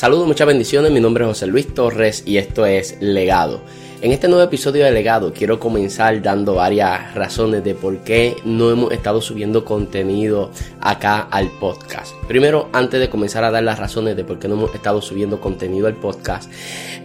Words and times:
Saludos, 0.00 0.26
muchas 0.26 0.46
bendiciones. 0.46 0.90
Mi 0.92 0.98
nombre 0.98 1.24
es 1.24 1.28
José 1.28 1.46
Luis 1.46 1.74
Torres 1.74 2.22
y 2.24 2.38
esto 2.38 2.64
es 2.64 2.96
Legado. 3.02 3.60
En 4.00 4.12
este 4.12 4.28
nuevo 4.28 4.42
episodio 4.42 4.86
de 4.86 4.92
Legado 4.92 5.34
quiero 5.34 5.60
comenzar 5.60 6.22
dando 6.22 6.54
varias 6.54 7.14
razones 7.14 7.62
de 7.64 7.74
por 7.74 7.98
qué 7.98 8.34
no 8.46 8.70
hemos 8.70 8.92
estado 8.92 9.20
subiendo 9.20 9.62
contenido 9.62 10.52
acá 10.80 11.28
al 11.30 11.50
podcast. 11.50 12.14
Primero, 12.30 12.68
antes 12.72 13.00
de 13.00 13.10
comenzar 13.10 13.42
a 13.42 13.50
dar 13.50 13.64
las 13.64 13.80
razones 13.80 14.14
de 14.14 14.22
por 14.22 14.38
qué 14.38 14.46
no 14.46 14.54
hemos 14.54 14.72
estado 14.72 15.02
subiendo 15.02 15.40
contenido 15.40 15.88
al 15.88 15.96
podcast, 15.96 16.48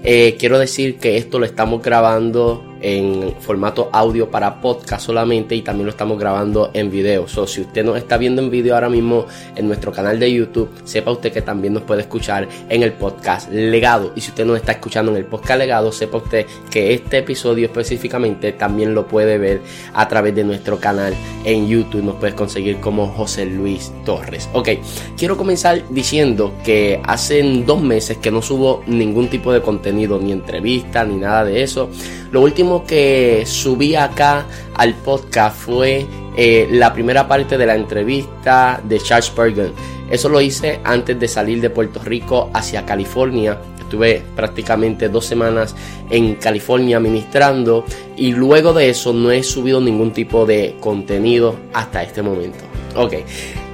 eh, 0.04 0.36
quiero 0.38 0.60
decir 0.60 1.00
que 1.00 1.18
esto 1.18 1.40
lo 1.40 1.48
estamos 1.48 1.82
grabando 1.82 2.64
en 2.86 3.34
formato 3.40 3.90
audio 3.92 4.30
para 4.30 4.62
podcast 4.62 5.04
solamente 5.04 5.56
y 5.56 5.64
también 5.64 5.88
lo 5.88 5.90
estamos 5.90 6.20
grabando 6.20 6.70
en 6.76 6.92
video. 6.92 7.28
So, 7.28 7.48
si 7.48 7.62
usted 7.62 7.84
nos 7.84 7.98
está 7.98 8.18
viendo 8.18 8.44
en 8.44 8.52
video 8.52 8.76
ahora 8.76 8.90
mismo 8.90 9.26
en 9.56 9.68
nuestro 9.68 9.92
canal 9.92 10.20
de 10.20 10.32
YouTube, 10.32 10.70
sepa 10.84 11.10
usted 11.10 11.34
que 11.34 11.42
también 11.42 11.74
nos 11.74 11.82
puede 11.82 12.02
escuchar 12.02 12.48
en 12.70 12.84
el 12.84 12.94
podcast 12.94 13.50
Legado. 13.50 14.14
Y 14.16 14.22
si 14.22 14.30
usted 14.30 14.46
nos 14.46 14.58
está 14.58 14.74
escuchando 14.74 15.12
en 15.12 15.18
el 15.18 15.26
podcast 15.26 15.58
Legado, 15.58 15.92
sepa 15.92 16.18
usted 16.18 16.46
que 16.70 16.94
este 16.94 17.18
episodio 17.18 17.66
específicamente 17.66 18.52
también 18.52 18.94
lo 18.94 19.08
puede 19.08 19.40
ver 19.40 19.62
a 19.96 20.08
través 20.08 20.36
de 20.36 20.44
nuestro 20.44 20.80
canal 20.80 21.16
en 21.44 21.68
YouTube. 21.68 22.04
Nos 22.04 22.18
puedes 22.18 22.36
conseguir 22.36 22.80
como 22.80 23.08
José 23.08 23.48
Luis 23.48 23.92
Torres. 24.06 24.48
Ok, 24.54 24.70
quiero 25.18 25.38
comenzar 25.38 25.84
diciendo 25.90 26.54
que 26.64 27.00
hace 27.04 27.42
dos 27.66 27.82
meses 27.82 28.18
que 28.18 28.32
no 28.32 28.42
subo 28.42 28.84
ningún 28.88 29.30
tipo 29.30 29.52
de 29.52 29.62
contenido, 29.62 30.20
ni 30.20 30.32
entrevista, 30.32 31.04
ni 31.04 31.16
nada 31.16 31.46
de 31.46 31.64
eso. 31.64 31.90
Lo 32.32 32.42
último 32.42 32.86
que 32.86 33.44
subí 33.46 33.96
acá 33.96 34.46
al 34.76 34.94
podcast 34.96 35.58
fue 35.58 36.06
eh, 36.36 36.68
la 36.72 36.94
primera 36.94 37.28
parte 37.28 37.58
de 37.58 37.66
la 37.66 37.76
entrevista 37.76 38.82
de 38.84 39.00
Charles 39.00 39.34
Bergen. 39.36 39.72
Eso 40.10 40.30
lo 40.30 40.42
hice 40.42 40.80
antes 40.84 41.20
de 41.20 41.28
salir 41.28 41.62
de 41.62 41.70
Puerto 41.70 42.00
Rico 42.04 42.50
hacia 42.54 42.86
California. 42.86 43.58
Estuve 43.80 44.24
prácticamente 44.36 45.10
dos 45.10 45.26
semanas 45.26 45.76
en 46.10 46.36
California 46.36 47.00
ministrando 47.00 47.86
y 48.18 48.32
luego 48.32 48.74
de 48.74 48.90
eso 48.90 49.14
no 49.14 49.32
he 49.32 49.44
subido 49.44 49.80
ningún 49.80 50.12
tipo 50.12 50.46
de 50.46 50.76
contenido 50.80 51.56
hasta 51.74 52.04
este 52.04 52.22
momento. 52.22 52.60
Ok, 52.96 53.14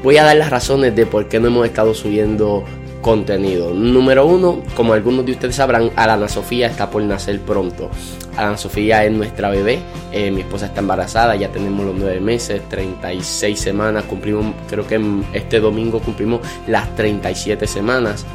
voy 0.04 0.18
a 0.18 0.24
dar 0.24 0.36
las 0.36 0.50
razones 0.50 0.96
de 0.96 1.06
por 1.06 1.28
qué 1.28 1.40
no 1.40 1.48
hemos 1.48 1.66
estado 1.66 1.94
subiendo 1.94 2.64
contenido. 3.02 3.74
Número 3.74 4.26
uno, 4.26 4.62
como 4.76 4.94
algunos 4.94 5.26
de 5.26 5.34
ustedes 5.34 5.56
sabrán, 5.56 5.92
Alana 5.96 6.30
Sofía 6.30 6.68
está 6.68 6.90
por 6.90 7.04
nacer 7.04 7.40
pronto. 7.42 7.90
Alana 8.38 8.58
Sofía 8.58 9.04
es 9.04 9.12
nuestra 9.12 9.50
bebé, 9.50 9.80
eh, 10.12 10.32
mi 10.32 10.42
esposa 10.42 10.68
está 10.68 10.80
embarazada, 10.80 11.36
ya 11.36 11.50
tenemos 11.50 11.86
los 11.86 11.96
nueve 11.96 12.20
meses, 12.20 12.62
36 12.70 13.60
semanas, 13.60 14.06
cumplimos, 14.06 14.54
creo 14.70 14.88
que 14.88 15.02
este 15.34 15.60
domingo 15.60 16.00
cumplimos 16.00 16.42
las 16.68 16.96
37 16.96 17.68
semanas. 17.68 18.26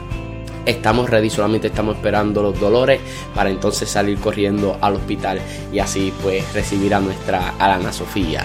Estamos 0.67 1.09
ready, 1.09 1.31
solamente 1.31 1.69
estamos 1.69 1.95
esperando 1.95 2.43
los 2.43 2.59
dolores 2.59 3.01
para 3.37 3.51
entonces 3.51 3.89
salir 3.89 4.19
corriendo 4.19 4.77
al 4.81 4.97
hospital 4.97 5.39
y 5.73 5.79
así 5.79 6.13
pues 6.23 6.53
recibir 6.53 6.93
a 6.93 6.99
nuestra 6.99 7.55
Alana 7.61 7.93
Sofía. 7.93 8.45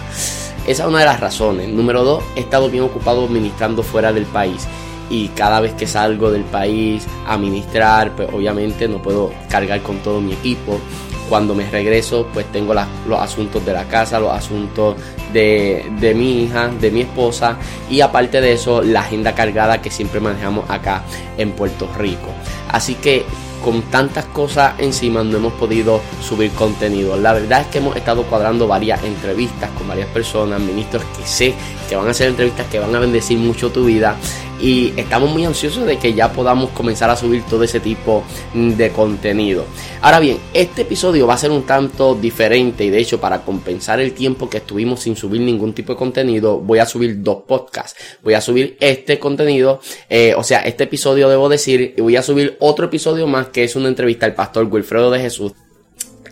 Esa 0.68 0.84
es 0.84 0.90
una 0.90 1.00
de 1.00 1.06
las 1.06 1.20
razones. 1.20 1.70
Número 1.70 2.04
dos, 2.04 2.24
he 2.36 2.42
estado 2.42 2.70
bien 2.70 2.84
ocupado 2.84 3.28
ministrando 3.28 3.84
fuera 3.84 4.14
del 4.14 4.26
país 4.26 4.68
y 5.10 5.28
cada 5.30 5.60
vez 5.60 5.74
que 5.74 5.86
salgo 5.88 6.32
del 6.32 6.44
país 6.44 7.06
a 7.28 7.38
ministrar, 7.38 8.16
pues 8.16 8.30
obviamente 8.32 8.88
no 8.88 9.02
puedo 9.02 9.32
cargar 9.50 9.82
con 9.82 9.98
todo 9.98 10.22
mi 10.22 10.34
equipo. 10.34 10.80
Cuando 11.28 11.56
me 11.56 11.70
regreso, 11.70 12.28
pues 12.34 12.46
tengo 12.52 12.74
los 12.74 13.20
asuntos 13.20 13.66
de 13.66 13.74
la 13.74 13.86
casa, 13.86 14.20
los 14.20 14.32
asuntos 14.32 14.96
de, 15.32 15.90
de, 16.00 16.14
mi 16.14 16.44
hija, 16.44 16.68
de 16.68 16.92
mi 16.92 17.02
esposa 17.02 17.58
y 17.90 18.02
aparte 18.02 18.42
de 18.42 18.54
eso, 18.54 18.82
la 18.82 19.02
agenda 19.02 19.34
cargada 19.34 19.82
que 19.82 19.90
siempre 19.90 20.20
manejamos 20.20 20.70
acá 20.70 21.04
en 21.38 21.52
Puerto 21.52 21.90
Rico. 21.98 22.28
Así 22.70 22.96
que 22.96 23.26
con 23.64 23.82
tantas 23.84 24.26
cosas 24.26 24.74
encima 24.80 25.24
no 25.24 25.38
hemos 25.38 25.54
podido 25.54 26.02
subir 26.22 26.52
contenido. 26.52 27.18
La 27.18 27.34
verdad 27.34 27.62
es 27.62 27.68
que 27.68 27.78
hemos 27.78 27.96
estado 27.96 28.24
cuadrando 28.24 28.68
varias 28.68 29.04
entrevistas 29.04 29.70
con 29.78 29.88
varias 29.88 30.08
personas, 30.10 30.60
ministros 30.60 31.04
que 31.18 31.26
sé 31.26 31.54
que 31.88 31.96
van 31.96 32.08
a 32.08 32.12
hacer 32.12 32.30
entrevistas 32.30 32.68
que 32.68 32.80
van 32.80 32.96
a 32.96 33.00
bendecir 33.00 33.38
mucho 33.38 33.72
tu 33.72 33.86
vida 33.86 34.16
y 34.62 34.94
estamos 34.96 35.32
muy 35.32 35.46
ansiosos 35.46 35.86
de 35.86 35.98
que 35.98 36.14
ya 36.14 36.32
podamos 36.32 36.70
comenzar 36.72 37.10
a 37.10 37.16
subir 37.16 37.44
todo 37.50 37.64
ese 37.64 37.80
tipo 37.80 38.24
de 38.54 38.90
contenido. 38.92 39.66
Ahora 40.02 40.20
bien, 40.20 40.38
este 40.54 40.84
episodio 40.84 41.28
va 41.28 41.34
a 41.34 41.38
ser 41.38 41.52
un 41.52 41.64
tanto 41.64 42.16
diferente 42.16 42.86
y 42.86 42.90
de 42.90 43.00
hecho 43.00 43.20
para 43.20 43.42
compensar 43.44 44.00
el 44.00 44.14
tiempo 44.14 44.50
que 44.50 44.58
estuvimos 44.58 45.02
sin 45.02 45.16
subir 45.16 45.42
ningún 45.42 45.74
tipo 45.74 45.94
de 45.94 46.00
contenido, 46.00 46.60
voy 46.60 46.80
a 46.80 46.86
subir 46.86 47.22
dos 47.22 47.44
podcasts. 47.48 48.00
Voy 48.24 48.34
a 48.34 48.42
subir 48.42 48.78
este 48.80 49.20
contenido, 49.20 49.80
eh, 50.10 50.34
o 50.38 50.44
sea, 50.44 50.62
este 50.62 50.84
episodio 50.86 51.30
debo 51.30 51.50
decir, 51.50 51.96
y 51.98 52.02
voy 52.02 52.16
a 52.16 52.22
subir 52.22 52.58
otro 52.60 52.86
episodio 52.86 53.28
más 53.28 53.48
que 53.48 53.64
es 53.64 53.76
una 53.76 53.88
entrevista 53.88 54.26
al 54.26 54.36
pastor 54.36 54.66
Wilfredo 54.66 55.12
de 55.12 55.20
Jesús 55.20 55.54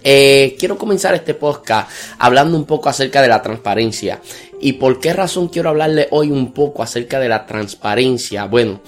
eh, 0.03 0.55
quiero 0.57 0.77
comenzar 0.77 1.13
este 1.13 1.33
podcast 1.33 1.91
hablando 2.19 2.57
un 2.57 2.65
poco 2.65 2.89
acerca 2.89 3.21
de 3.21 3.27
la 3.27 3.41
transparencia. 3.41 4.21
¿Y 4.61 4.73
por 4.73 4.99
qué 4.99 5.13
razón 5.13 5.47
quiero 5.47 5.69
hablarle 5.69 6.07
hoy 6.11 6.31
un 6.31 6.51
poco 6.51 6.83
acerca 6.83 7.19
de 7.19 7.29
la 7.29 7.45
transparencia? 7.45 8.45
Bueno, 8.45 8.81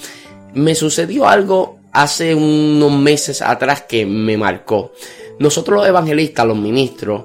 me 0.54 0.76
sucedió 0.76 1.28
algo 1.28 1.80
hace 1.94 2.36
unos 2.36 2.92
meses 2.92 3.42
atrás 3.42 3.84
que 3.84 4.06
me 4.06 4.38
marcó. 4.38 4.92
Nosotros 5.40 5.80
los 5.80 5.88
evangelistas, 5.88 6.46
los 6.46 6.58
ministros, 6.58 7.24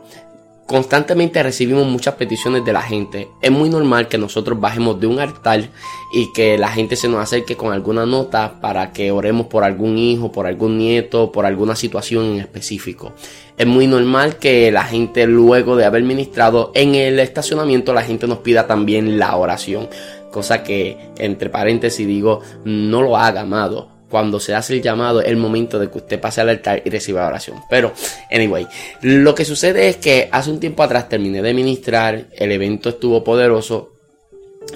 constantemente 0.66 1.42
recibimos 1.42 1.86
muchas 1.86 2.14
peticiones 2.14 2.64
de 2.64 2.72
la 2.72 2.82
gente. 2.82 3.28
Es 3.40 3.50
muy 3.50 3.70
normal 3.70 4.08
que 4.08 4.18
nosotros 4.18 4.60
bajemos 4.60 5.00
de 5.00 5.06
un 5.06 5.20
altar 5.20 5.68
y 6.12 6.32
que 6.32 6.58
la 6.58 6.68
gente 6.68 6.96
se 6.96 7.08
nos 7.08 7.20
acerque 7.20 7.56
con 7.56 7.72
alguna 7.72 8.04
nota 8.04 8.60
para 8.60 8.92
que 8.92 9.10
oremos 9.12 9.46
por 9.46 9.64
algún 9.64 9.96
hijo, 9.96 10.32
por 10.32 10.46
algún 10.46 10.76
nieto, 10.76 11.30
por 11.30 11.46
alguna 11.46 11.76
situación 11.76 12.24
en 12.26 12.40
específico. 12.40 13.12
Es 13.56 13.66
muy 13.66 13.86
normal 13.86 14.36
que 14.36 14.70
la 14.72 14.84
gente 14.84 15.26
luego 15.26 15.76
de 15.76 15.84
haber 15.84 16.02
ministrado 16.02 16.72
en 16.74 16.94
el 16.94 17.20
estacionamiento 17.20 17.94
la 17.94 18.02
gente 18.02 18.26
nos 18.26 18.38
pida 18.38 18.66
también 18.66 19.18
la 19.18 19.36
oración. 19.36 19.88
Cosa 20.32 20.62
que 20.62 20.98
entre 21.18 21.48
paréntesis 21.48 22.06
digo, 22.06 22.40
no 22.64 23.00
lo 23.02 23.16
haga, 23.16 23.42
amado 23.42 23.95
cuando 24.10 24.40
se 24.40 24.54
hace 24.54 24.74
el 24.74 24.82
llamado 24.82 25.20
el 25.20 25.36
momento 25.36 25.78
de 25.78 25.90
que 25.90 25.98
usted 25.98 26.20
pase 26.20 26.40
al 26.40 26.48
altar 26.48 26.82
y 26.84 26.90
reciba 26.90 27.22
la 27.22 27.28
oración. 27.28 27.58
Pero, 27.68 27.92
anyway, 28.30 28.66
lo 29.02 29.34
que 29.34 29.44
sucede 29.44 29.88
es 29.88 29.96
que 29.96 30.28
hace 30.30 30.50
un 30.50 30.60
tiempo 30.60 30.82
atrás 30.82 31.08
terminé 31.08 31.42
de 31.42 31.54
ministrar, 31.54 32.26
el 32.32 32.52
evento 32.52 32.90
estuvo 32.90 33.24
poderoso 33.24 33.92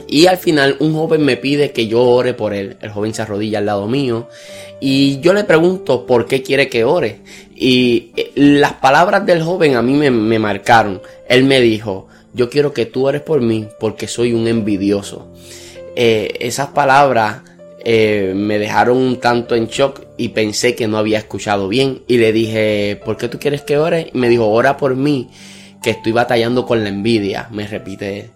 y 0.06 0.26
al 0.26 0.38
final 0.38 0.76
un 0.80 0.94
joven 0.94 1.24
me 1.24 1.36
pide 1.36 1.72
que 1.72 1.86
yo 1.86 2.02
ore 2.02 2.34
por 2.34 2.54
él. 2.54 2.76
El 2.80 2.90
joven 2.90 3.14
se 3.14 3.22
arrodilla 3.22 3.58
al 3.58 3.66
lado 3.66 3.86
mío 3.86 4.28
y 4.80 5.20
yo 5.20 5.32
le 5.32 5.44
pregunto 5.44 6.06
por 6.06 6.26
qué 6.26 6.42
quiere 6.42 6.68
que 6.68 6.84
ore. 6.84 7.20
Y 7.54 8.10
eh, 8.16 8.32
las 8.34 8.74
palabras 8.74 9.26
del 9.26 9.42
joven 9.42 9.76
a 9.76 9.82
mí 9.82 9.94
me, 9.94 10.10
me 10.10 10.38
marcaron. 10.38 11.00
Él 11.28 11.44
me 11.44 11.60
dijo, 11.60 12.08
yo 12.32 12.50
quiero 12.50 12.72
que 12.72 12.86
tú 12.86 13.06
ores 13.06 13.22
por 13.22 13.40
mí 13.40 13.68
porque 13.78 14.08
soy 14.08 14.32
un 14.32 14.46
envidioso. 14.48 15.28
Eh, 15.96 16.36
esas 16.40 16.68
palabras 16.68 17.42
eh, 17.82 18.32
me 18.34 18.58
dejaron 18.58 18.98
un 18.98 19.20
tanto 19.20 19.54
en 19.54 19.66
shock 19.66 20.02
y 20.16 20.28
pensé 20.28 20.74
que 20.74 20.86
no 20.86 20.98
había 20.98 21.18
escuchado 21.18 21.68
bien. 21.68 22.02
Y 22.06 22.18
le 22.18 22.32
dije, 22.32 23.00
¿por 23.04 23.16
qué 23.16 23.28
tú 23.28 23.38
quieres 23.38 23.62
que 23.62 23.78
ore? 23.78 24.10
Y 24.12 24.18
me 24.18 24.28
dijo, 24.28 24.48
ora 24.48 24.76
por 24.76 24.96
mí, 24.96 25.30
que 25.82 25.90
estoy 25.90 26.12
batallando 26.12 26.66
con 26.66 26.82
la 26.82 26.90
envidia. 26.90 27.48
Me 27.50 27.66
repite. 27.66 28.30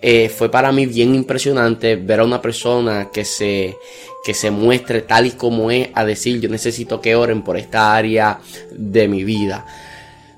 Eh, 0.00 0.28
fue 0.28 0.50
para 0.50 0.70
mí 0.70 0.86
bien 0.86 1.14
impresionante 1.14 1.96
ver 1.96 2.20
a 2.20 2.24
una 2.24 2.40
persona 2.40 3.08
que 3.12 3.24
se, 3.24 3.76
que 4.24 4.32
se 4.32 4.50
muestre 4.50 5.02
tal 5.02 5.26
y 5.26 5.30
como 5.32 5.70
es 5.70 5.88
a 5.94 6.04
decir, 6.04 6.40
yo 6.40 6.48
necesito 6.48 7.00
que 7.00 7.16
oren 7.16 7.42
por 7.42 7.56
esta 7.56 7.96
área 7.96 8.38
de 8.70 9.08
mi 9.08 9.24
vida. 9.24 9.66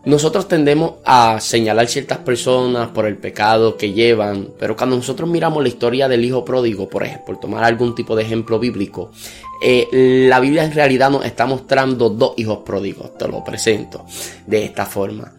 Nosotros 0.05 0.49
tendemos 0.49 0.95
a 1.05 1.39
señalar 1.41 1.87
ciertas 1.87 2.19
personas 2.19 2.89
por 2.89 3.05
el 3.05 3.19
pecado 3.19 3.77
que 3.77 3.93
llevan, 3.93 4.49
pero 4.59 4.75
cuando 4.75 4.97
nosotros 4.97 5.29
miramos 5.29 5.63
la 5.63 5.69
historia 5.69 6.09
del 6.09 6.25
hijo 6.25 6.43
pródigo, 6.43 6.89
por 6.89 7.05
ejemplo, 7.05 7.39
tomar 7.39 7.65
algún 7.65 7.95
tipo 7.95 8.17
de 8.17 8.23
ejemplo 8.23 8.59
bíblico, 8.59 9.11
eh, 9.63 10.27
la 10.27 10.41
Biblia 10.41 10.65
en 10.65 10.73
realidad 10.73 11.11
nos 11.11 11.27
está 11.27 11.45
mostrando 11.45 12.09
dos 12.09 12.33
hijos 12.39 12.61
pródigos, 12.65 13.19
te 13.19 13.29
lo 13.29 13.45
presento 13.45 14.07
de 14.47 14.65
esta 14.65 14.87
forma. 14.87 15.35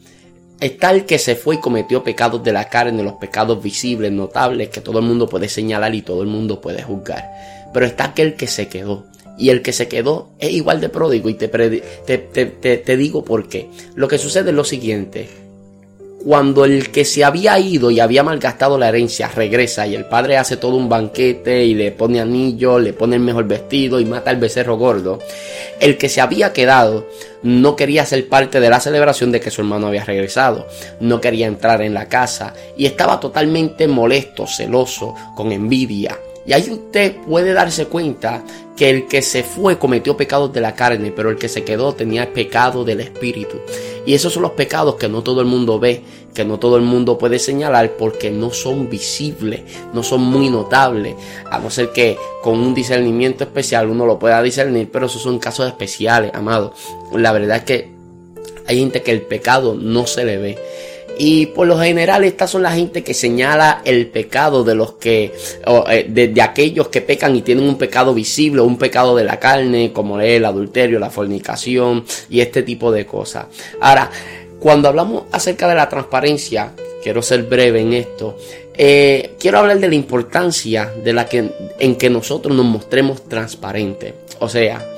Está 0.59 0.91
el 0.91 1.05
que 1.05 1.17
se 1.17 1.35
fue 1.35 1.55
y 1.55 1.57
cometió 1.57 2.03
pecados 2.03 2.43
de 2.43 2.53
la 2.53 2.69
carne, 2.69 3.01
los 3.01 3.13
pecados 3.13 3.63
visibles, 3.63 4.11
notables, 4.11 4.69
que 4.69 4.81
todo 4.81 4.99
el 4.99 5.05
mundo 5.05 5.27
puede 5.27 5.49
señalar 5.49 5.95
y 5.95 6.03
todo 6.03 6.21
el 6.21 6.27
mundo 6.27 6.61
puede 6.61 6.83
juzgar. 6.83 7.31
Pero 7.73 7.87
está 7.87 8.03
aquel 8.03 8.35
que 8.35 8.45
se 8.45 8.67
quedó, 8.67 9.05
y 9.41 9.49
el 9.49 9.63
que 9.63 9.73
se 9.73 9.87
quedó 9.87 10.29
es 10.37 10.51
igual 10.51 10.79
de 10.79 10.89
pródigo. 10.89 11.27
Y 11.27 11.33
te, 11.33 11.47
te, 11.47 12.97
digo 12.97 13.25
por 13.25 13.49
qué. 13.49 13.69
Lo 13.95 14.07
que 14.07 14.19
sucede 14.19 14.51
es 14.51 14.55
lo 14.55 14.63
siguiente. 14.63 15.27
Cuando 16.23 16.63
el 16.63 16.91
que 16.91 17.03
se 17.03 17.23
había 17.23 17.57
ido 17.57 17.89
y 17.89 17.99
había 17.99 18.21
malgastado 18.21 18.77
la 18.77 18.89
herencia 18.89 19.27
regresa 19.29 19.87
y 19.87 19.95
el 19.95 20.05
padre 20.05 20.37
hace 20.37 20.57
todo 20.57 20.75
un 20.75 20.87
banquete 20.87 21.65
y 21.65 21.73
le 21.73 21.91
pone 21.91 22.21
anillo, 22.21 22.77
le 22.77 22.93
pone 22.93 23.15
el 23.15 23.23
mejor 23.23 23.47
vestido 23.47 23.99
y 23.99 24.05
mata 24.05 24.29
al 24.29 24.37
becerro 24.37 24.77
gordo, 24.77 25.17
el 25.79 25.97
que 25.97 26.09
se 26.09 26.21
había 26.21 26.53
quedado 26.53 27.07
no 27.41 27.75
quería 27.75 28.05
ser 28.05 28.29
parte 28.29 28.59
de 28.59 28.69
la 28.69 28.79
celebración 28.79 29.31
de 29.31 29.39
que 29.39 29.49
su 29.49 29.61
hermano 29.61 29.87
había 29.87 30.05
regresado, 30.05 30.67
no 30.99 31.19
quería 31.19 31.47
entrar 31.47 31.81
en 31.81 31.95
la 31.95 32.07
casa 32.07 32.53
y 32.77 32.85
estaba 32.85 33.19
totalmente 33.19 33.87
molesto, 33.87 34.45
celoso, 34.45 35.15
con 35.35 35.51
envidia 35.51 36.19
Y 36.45 36.53
ahí 36.53 36.69
usted 36.71 37.17
puede 37.27 37.53
darse 37.53 37.85
cuenta 37.85 38.43
que 38.75 38.89
el 38.89 39.07
que 39.07 39.21
se 39.21 39.43
fue 39.43 39.77
cometió 39.77 40.17
pecados 40.17 40.51
de 40.51 40.61
la 40.61 40.73
carne, 40.73 41.11
pero 41.15 41.29
el 41.29 41.37
que 41.37 41.47
se 41.47 41.63
quedó 41.63 41.93
tenía 41.93 42.33
pecado 42.33 42.83
del 42.83 43.01
espíritu. 43.01 43.57
Y 44.05 44.15
esos 44.15 44.33
son 44.33 44.41
los 44.41 44.53
pecados 44.53 44.95
que 44.95 45.07
no 45.07 45.21
todo 45.21 45.41
el 45.41 45.47
mundo 45.47 45.79
ve, 45.79 46.01
que 46.33 46.43
no 46.43 46.57
todo 46.57 46.77
el 46.77 46.81
mundo 46.81 47.17
puede 47.17 47.37
señalar 47.37 47.91
porque 47.97 48.31
no 48.31 48.51
son 48.51 48.89
visibles, 48.89 49.61
no 49.93 50.01
son 50.01 50.21
muy 50.21 50.49
notables, 50.49 51.15
a 51.49 51.59
no 51.59 51.69
ser 51.69 51.91
que 51.91 52.17
con 52.41 52.59
un 52.59 52.73
discernimiento 52.73 53.43
especial 53.43 53.89
uno 53.89 54.05
lo 54.05 54.17
pueda 54.17 54.41
discernir, 54.41 54.89
pero 54.91 55.05
esos 55.05 55.21
son 55.21 55.37
casos 55.37 55.67
especiales, 55.67 56.31
amado. 56.33 56.73
La 57.13 57.31
verdad 57.31 57.57
es 57.57 57.63
que 57.63 57.91
hay 58.65 58.79
gente 58.79 59.03
que 59.03 59.11
el 59.11 59.21
pecado 59.21 59.75
no 59.75 60.07
se 60.07 60.25
le 60.25 60.37
ve. 60.37 60.57
Y 61.23 61.45
por 61.45 61.67
lo 61.67 61.77
general 61.77 62.23
estas 62.23 62.49
son 62.49 62.63
la 62.63 62.71
gente 62.71 63.03
que 63.03 63.13
señala 63.13 63.83
el 63.85 64.07
pecado 64.07 64.63
de 64.63 64.73
los 64.73 64.93
que, 64.93 65.31
eh, 65.87 66.05
de, 66.09 66.41
aquellos 66.41 66.87
que 66.87 67.01
pecan 67.01 67.35
y 67.35 67.43
tienen 67.43 67.65
un 67.65 67.77
pecado 67.77 68.15
visible, 68.15 68.61
un 68.61 68.79
pecado 68.79 69.15
de 69.15 69.23
la 69.23 69.39
carne, 69.39 69.93
como 69.93 70.19
el 70.19 70.43
adulterio, 70.43 70.97
la 70.97 71.11
fornicación 71.11 72.05
y 72.27 72.41
este 72.41 72.63
tipo 72.63 72.91
de 72.91 73.05
cosas. 73.05 73.45
Ahora, 73.81 74.09
cuando 74.59 74.87
hablamos 74.87 75.25
acerca 75.31 75.67
de 75.67 75.75
la 75.75 75.87
transparencia, 75.87 76.73
quiero 77.03 77.21
ser 77.21 77.43
breve 77.43 77.81
en 77.81 77.93
esto, 77.93 78.35
eh, 78.75 79.35
quiero 79.39 79.59
hablar 79.59 79.79
de 79.79 79.89
la 79.89 79.95
importancia 79.95 80.91
de 81.03 81.13
la 81.13 81.27
que, 81.27 81.51
en 81.77 81.95
que 81.97 82.09
nosotros 82.09 82.55
nos 82.55 82.65
mostremos 82.65 83.29
transparentes. 83.29 84.15
O 84.39 84.49
sea, 84.49 84.90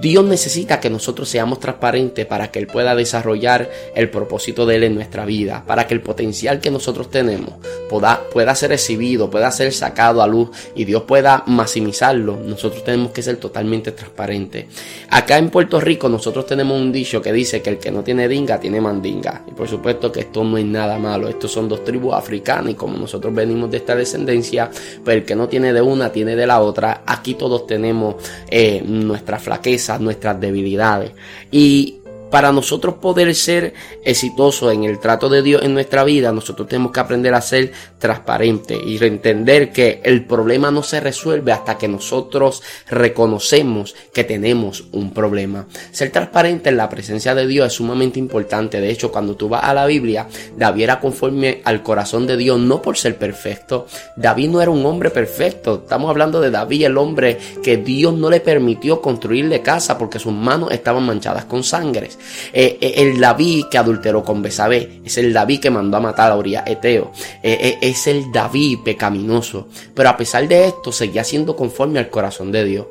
Dios 0.00 0.24
necesita 0.24 0.78
que 0.78 0.90
nosotros 0.90 1.28
seamos 1.28 1.58
transparentes 1.58 2.24
para 2.24 2.52
que 2.52 2.60
Él 2.60 2.68
pueda 2.68 2.94
desarrollar 2.94 3.68
el 3.96 4.08
propósito 4.10 4.64
de 4.64 4.76
Él 4.76 4.84
en 4.84 4.94
nuestra 4.94 5.24
vida, 5.24 5.64
para 5.66 5.88
que 5.88 5.94
el 5.94 6.00
potencial 6.00 6.60
que 6.60 6.70
nosotros 6.70 7.10
tenemos 7.10 7.54
pueda, 7.88 8.20
pueda 8.32 8.54
ser 8.54 8.70
recibido, 8.70 9.28
pueda 9.28 9.50
ser 9.50 9.72
sacado 9.72 10.22
a 10.22 10.28
luz 10.28 10.50
y 10.76 10.84
Dios 10.84 11.02
pueda 11.02 11.42
maximizarlo. 11.46 12.36
Nosotros 12.36 12.84
tenemos 12.84 13.10
que 13.10 13.22
ser 13.22 13.38
totalmente 13.38 13.90
transparentes. 13.90 14.66
Acá 15.10 15.36
en 15.36 15.50
Puerto 15.50 15.80
Rico 15.80 16.08
nosotros 16.08 16.46
tenemos 16.46 16.80
un 16.80 16.92
dicho 16.92 17.20
que 17.20 17.32
dice 17.32 17.60
que 17.60 17.70
el 17.70 17.78
que 17.78 17.90
no 17.90 18.04
tiene 18.04 18.28
dinga 18.28 18.60
tiene 18.60 18.80
mandinga. 18.80 19.42
Y 19.48 19.50
por 19.50 19.68
supuesto 19.68 20.12
que 20.12 20.20
esto 20.20 20.44
no 20.44 20.58
es 20.58 20.64
nada 20.64 20.96
malo. 21.00 21.28
Estos 21.28 21.50
son 21.50 21.68
dos 21.68 21.82
tribus 21.82 22.14
africanas 22.14 22.70
y 22.70 22.74
como 22.74 22.96
nosotros 22.96 23.34
venimos 23.34 23.68
de 23.72 23.78
esta 23.78 23.96
descendencia, 23.96 24.70
pues 25.02 25.16
el 25.16 25.24
que 25.24 25.34
no 25.34 25.48
tiene 25.48 25.72
de 25.72 25.80
una 25.80 26.12
tiene 26.12 26.36
de 26.36 26.46
la 26.46 26.60
otra. 26.60 27.02
Aquí 27.04 27.34
todos 27.34 27.66
tenemos 27.66 28.14
eh, 28.48 28.80
nuestra 28.84 29.40
flaqueza 29.40 29.87
nuestras 30.00 30.40
debilidades. 30.40 31.12
Y 31.50 31.97
para 32.30 32.52
nosotros 32.52 32.96
poder 32.96 33.34
ser 33.34 33.74
exitosos 34.04 34.72
en 34.72 34.84
el 34.84 34.98
trato 34.98 35.28
de 35.28 35.42
Dios 35.42 35.62
en 35.62 35.74
nuestra 35.74 36.04
vida, 36.04 36.32
nosotros 36.32 36.68
tenemos 36.68 36.92
que 36.92 37.00
aprender 37.00 37.34
a 37.34 37.40
ser 37.40 37.72
transparentes 37.98 38.78
y 38.84 39.02
entender 39.04 39.72
que 39.72 40.00
el 40.04 40.24
problema 40.24 40.70
no 40.70 40.82
se 40.82 41.00
resuelve 41.00 41.52
hasta 41.52 41.78
que 41.78 41.88
nosotros 41.88 42.62
reconocemos 42.88 43.94
que 44.12 44.24
tenemos 44.24 44.84
un 44.92 45.12
problema. 45.12 45.66
Ser 45.90 46.10
transparente 46.10 46.68
en 46.68 46.76
la 46.76 46.88
presencia 46.88 47.34
de 47.34 47.46
Dios 47.46 47.66
es 47.68 47.72
sumamente 47.74 48.18
importante. 48.18 48.80
De 48.80 48.90
hecho, 48.90 49.10
cuando 49.10 49.36
tú 49.36 49.48
vas 49.48 49.64
a 49.64 49.74
la 49.74 49.86
Biblia, 49.86 50.28
David 50.56 50.82
era 50.82 51.00
conforme 51.00 51.60
al 51.64 51.82
corazón 51.82 52.26
de 52.26 52.36
Dios, 52.36 52.58
no 52.58 52.82
por 52.82 52.96
ser 52.96 53.16
perfecto. 53.16 53.86
David 54.16 54.48
no 54.50 54.62
era 54.62 54.70
un 54.70 54.84
hombre 54.84 55.10
perfecto. 55.10 55.82
Estamos 55.82 56.10
hablando 56.10 56.40
de 56.40 56.50
David, 56.50 56.86
el 56.86 56.98
hombre 56.98 57.38
que 57.62 57.76
Dios 57.76 58.14
no 58.14 58.30
le 58.30 58.40
permitió 58.40 59.00
construirle 59.00 59.62
casa 59.62 59.98
porque 59.98 60.18
sus 60.18 60.32
manos 60.32 60.70
estaban 60.72 61.04
manchadas 61.04 61.44
con 61.44 61.64
sangre. 61.64 62.10
Eh, 62.52 62.78
eh, 62.80 62.94
el 62.96 63.20
David 63.20 63.66
que 63.70 63.78
adulteró 63.78 64.22
con 64.22 64.42
Besabé, 64.42 65.00
es 65.04 65.18
el 65.18 65.32
David 65.32 65.60
que 65.60 65.70
mandó 65.70 65.96
a 65.96 66.00
matar 66.00 66.32
a 66.32 66.36
Uriah 66.36 66.64
Eteo, 66.66 67.12
eh, 67.42 67.78
es 67.80 68.06
el 68.06 68.32
David 68.32 68.80
pecaminoso. 68.84 69.68
Pero 69.94 70.08
a 70.08 70.16
pesar 70.16 70.46
de 70.48 70.66
esto, 70.66 70.92
seguía 70.92 71.24
siendo 71.24 71.56
conforme 71.56 71.98
al 71.98 72.10
corazón 72.10 72.52
de 72.52 72.64
Dios 72.64 72.86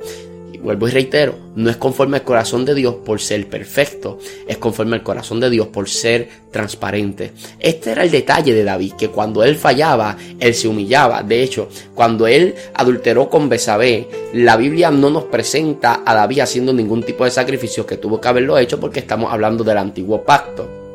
vuelvo 0.67 0.89
y 0.89 0.91
reitero, 0.91 1.35
no 1.55 1.69
es 1.69 1.77
conforme 1.77 2.17
al 2.17 2.25
corazón 2.25 2.65
de 2.65 2.75
Dios 2.75 2.95
por 2.95 3.21
ser 3.21 3.47
perfecto, 3.47 4.19
es 4.49 4.57
conforme 4.57 4.97
al 4.97 5.01
corazón 5.01 5.39
de 5.39 5.49
Dios 5.49 5.67
por 5.67 5.87
ser 5.87 6.27
transparente. 6.51 7.31
Este 7.57 7.91
era 7.91 8.03
el 8.03 8.11
detalle 8.11 8.53
de 8.53 8.65
David, 8.65 8.91
que 8.97 9.07
cuando 9.07 9.45
él 9.45 9.55
fallaba, 9.55 10.17
él 10.41 10.53
se 10.53 10.67
humillaba. 10.67 11.23
De 11.23 11.41
hecho, 11.41 11.69
cuando 11.95 12.27
él 12.27 12.53
adulteró 12.73 13.29
con 13.29 13.47
Besabé, 13.47 14.09
la 14.33 14.57
Biblia 14.57 14.91
no 14.91 15.09
nos 15.09 15.23
presenta 15.23 16.01
a 16.05 16.13
David 16.13 16.41
haciendo 16.41 16.73
ningún 16.73 17.01
tipo 17.01 17.23
de 17.23 17.31
sacrificio 17.31 17.85
que 17.85 17.95
tuvo 17.95 18.19
que 18.19 18.27
haberlo 18.27 18.57
hecho 18.57 18.77
porque 18.77 18.99
estamos 18.99 19.31
hablando 19.31 19.63
del 19.63 19.77
antiguo 19.77 20.23
pacto. 20.23 20.86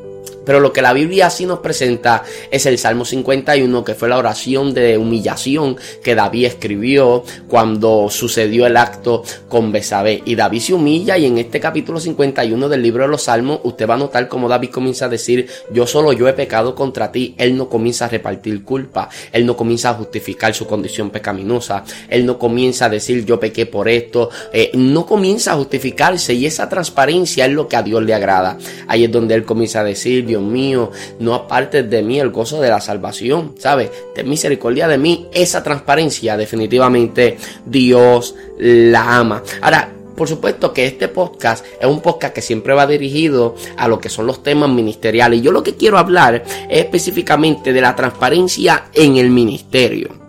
Pero 0.45 0.61
lo 0.61 0.73
que 0.73 0.83
la 0.83 0.93
Biblia 0.93 1.31
sí 1.31 1.47
nos 1.47 1.61
presenta 1.61 2.23
es 2.51 2.67
el 2.67 2.79
Salmo 2.79 3.05
51, 3.05 3.85
que 3.85 3.95
fue 3.95 4.09
la 4.09 4.19
oración 4.19 4.75
de 4.75 4.99
humillación 4.99 5.77
que 6.03 6.15
David 6.15 6.47
escribió 6.47 7.25
cuando 7.49 8.09
sucedió 8.11 8.67
el 8.67 8.77
acto 8.77 9.23
con 9.49 9.73
Besabé. 9.73 10.23
Y 10.25 10.35
David 10.35 10.61
se 10.61 10.75
humilla 10.75 11.17
y 11.19 11.27
en 11.27 11.39
este 11.39 11.61
capítulo 11.61 12.01
51 12.01 12.69
del 12.69 12.83
libro 12.83 13.05
de 13.05 13.09
los 13.09 13.23
Salmos 13.23 13.61
usted 13.63 13.89
va 13.89 13.95
a 13.95 13.99
notar 13.99 14.29
como 14.29 14.49
David 14.49 14.71
comienza 14.71 15.07
a 15.07 15.09
decir, 15.09 15.49
yo 15.73 15.87
solo 15.87 16.13
yo 16.13 16.29
he 16.29 16.33
pecado 16.33 16.75
contra 16.75 17.13
ti. 17.13 17.35
Él 17.39 17.57
no 17.57 17.69
comienza 17.69 18.07
a 18.07 18.09
repartir 18.09 18.65
culpa, 18.65 19.09
él 19.33 19.47
no 19.47 19.57
comienza 19.57 19.91
a 19.91 19.95
justificar 19.95 20.55
su 20.55 20.67
condición 20.67 21.11
pecaminosa, 21.11 21.85
él 22.09 22.27
no 22.27 22.39
comienza 22.39 22.87
a 22.87 22.89
decir 22.89 23.25
yo 23.25 23.39
pequé 23.39 23.67
por 23.67 23.89
esto, 23.89 24.31
eh, 24.53 24.71
no 24.75 25.07
comienza 25.07 25.53
a 25.53 25.57
justificarse 25.57 26.35
y 26.35 26.47
esa 26.47 26.69
transparencia 26.69 27.47
es 27.47 27.53
lo 27.53 27.69
que 27.69 27.77
a 27.77 27.83
Dios 27.83 28.03
le 28.03 28.15
agrada. 28.15 28.59
Ahí 28.89 29.05
es 29.05 29.13
donde 29.13 29.35
él 29.35 29.45
comienza 29.45 29.81
a 29.81 29.85
decir, 29.85 30.27
Dios 30.33 30.43
mío, 30.43 30.91
no 31.19 31.35
apartes 31.35 31.91
de 31.91 32.03
mí 32.03 32.19
el 32.19 32.31
gozo 32.31 32.59
de 32.59 32.71
la 32.71 32.81
salvación, 32.81 33.55
¿sabes? 33.59 33.91
Ten 34.15 34.27
misericordia 34.27 34.89
de 34.89 34.97
mí, 34.97 35.29
esa 35.35 35.63
transparencia 35.63 36.39
definitivamente 36.39 37.37
Dios 37.67 38.35
la 38.59 39.19
ama. 39.19 39.43
Ahora, 39.61 39.93
por 40.17 40.29
supuesto 40.29 40.73
que 40.73 40.87
este 40.87 41.09
podcast 41.09 41.67
es 41.79 41.87
un 41.87 42.01
podcast 42.01 42.35
que 42.35 42.41
siempre 42.41 42.73
va 42.73 42.87
dirigido 42.87 43.57
a 43.77 43.89
lo 43.89 43.99
que 43.99 44.09
son 44.09 44.27
los 44.27 44.43
temas 44.43 44.71
ministeriales. 44.71 45.43
Yo 45.43 45.53
lo 45.53 45.63
que 45.63 45.77
quiero 45.77 45.99
hablar 45.99 46.45
es 46.71 46.81
específicamente 46.81 47.75
de 47.75 47.81
la 47.83 47.95
transparencia 47.95 48.85
en 48.95 49.17
el 49.17 49.29
ministerio. 49.29 50.22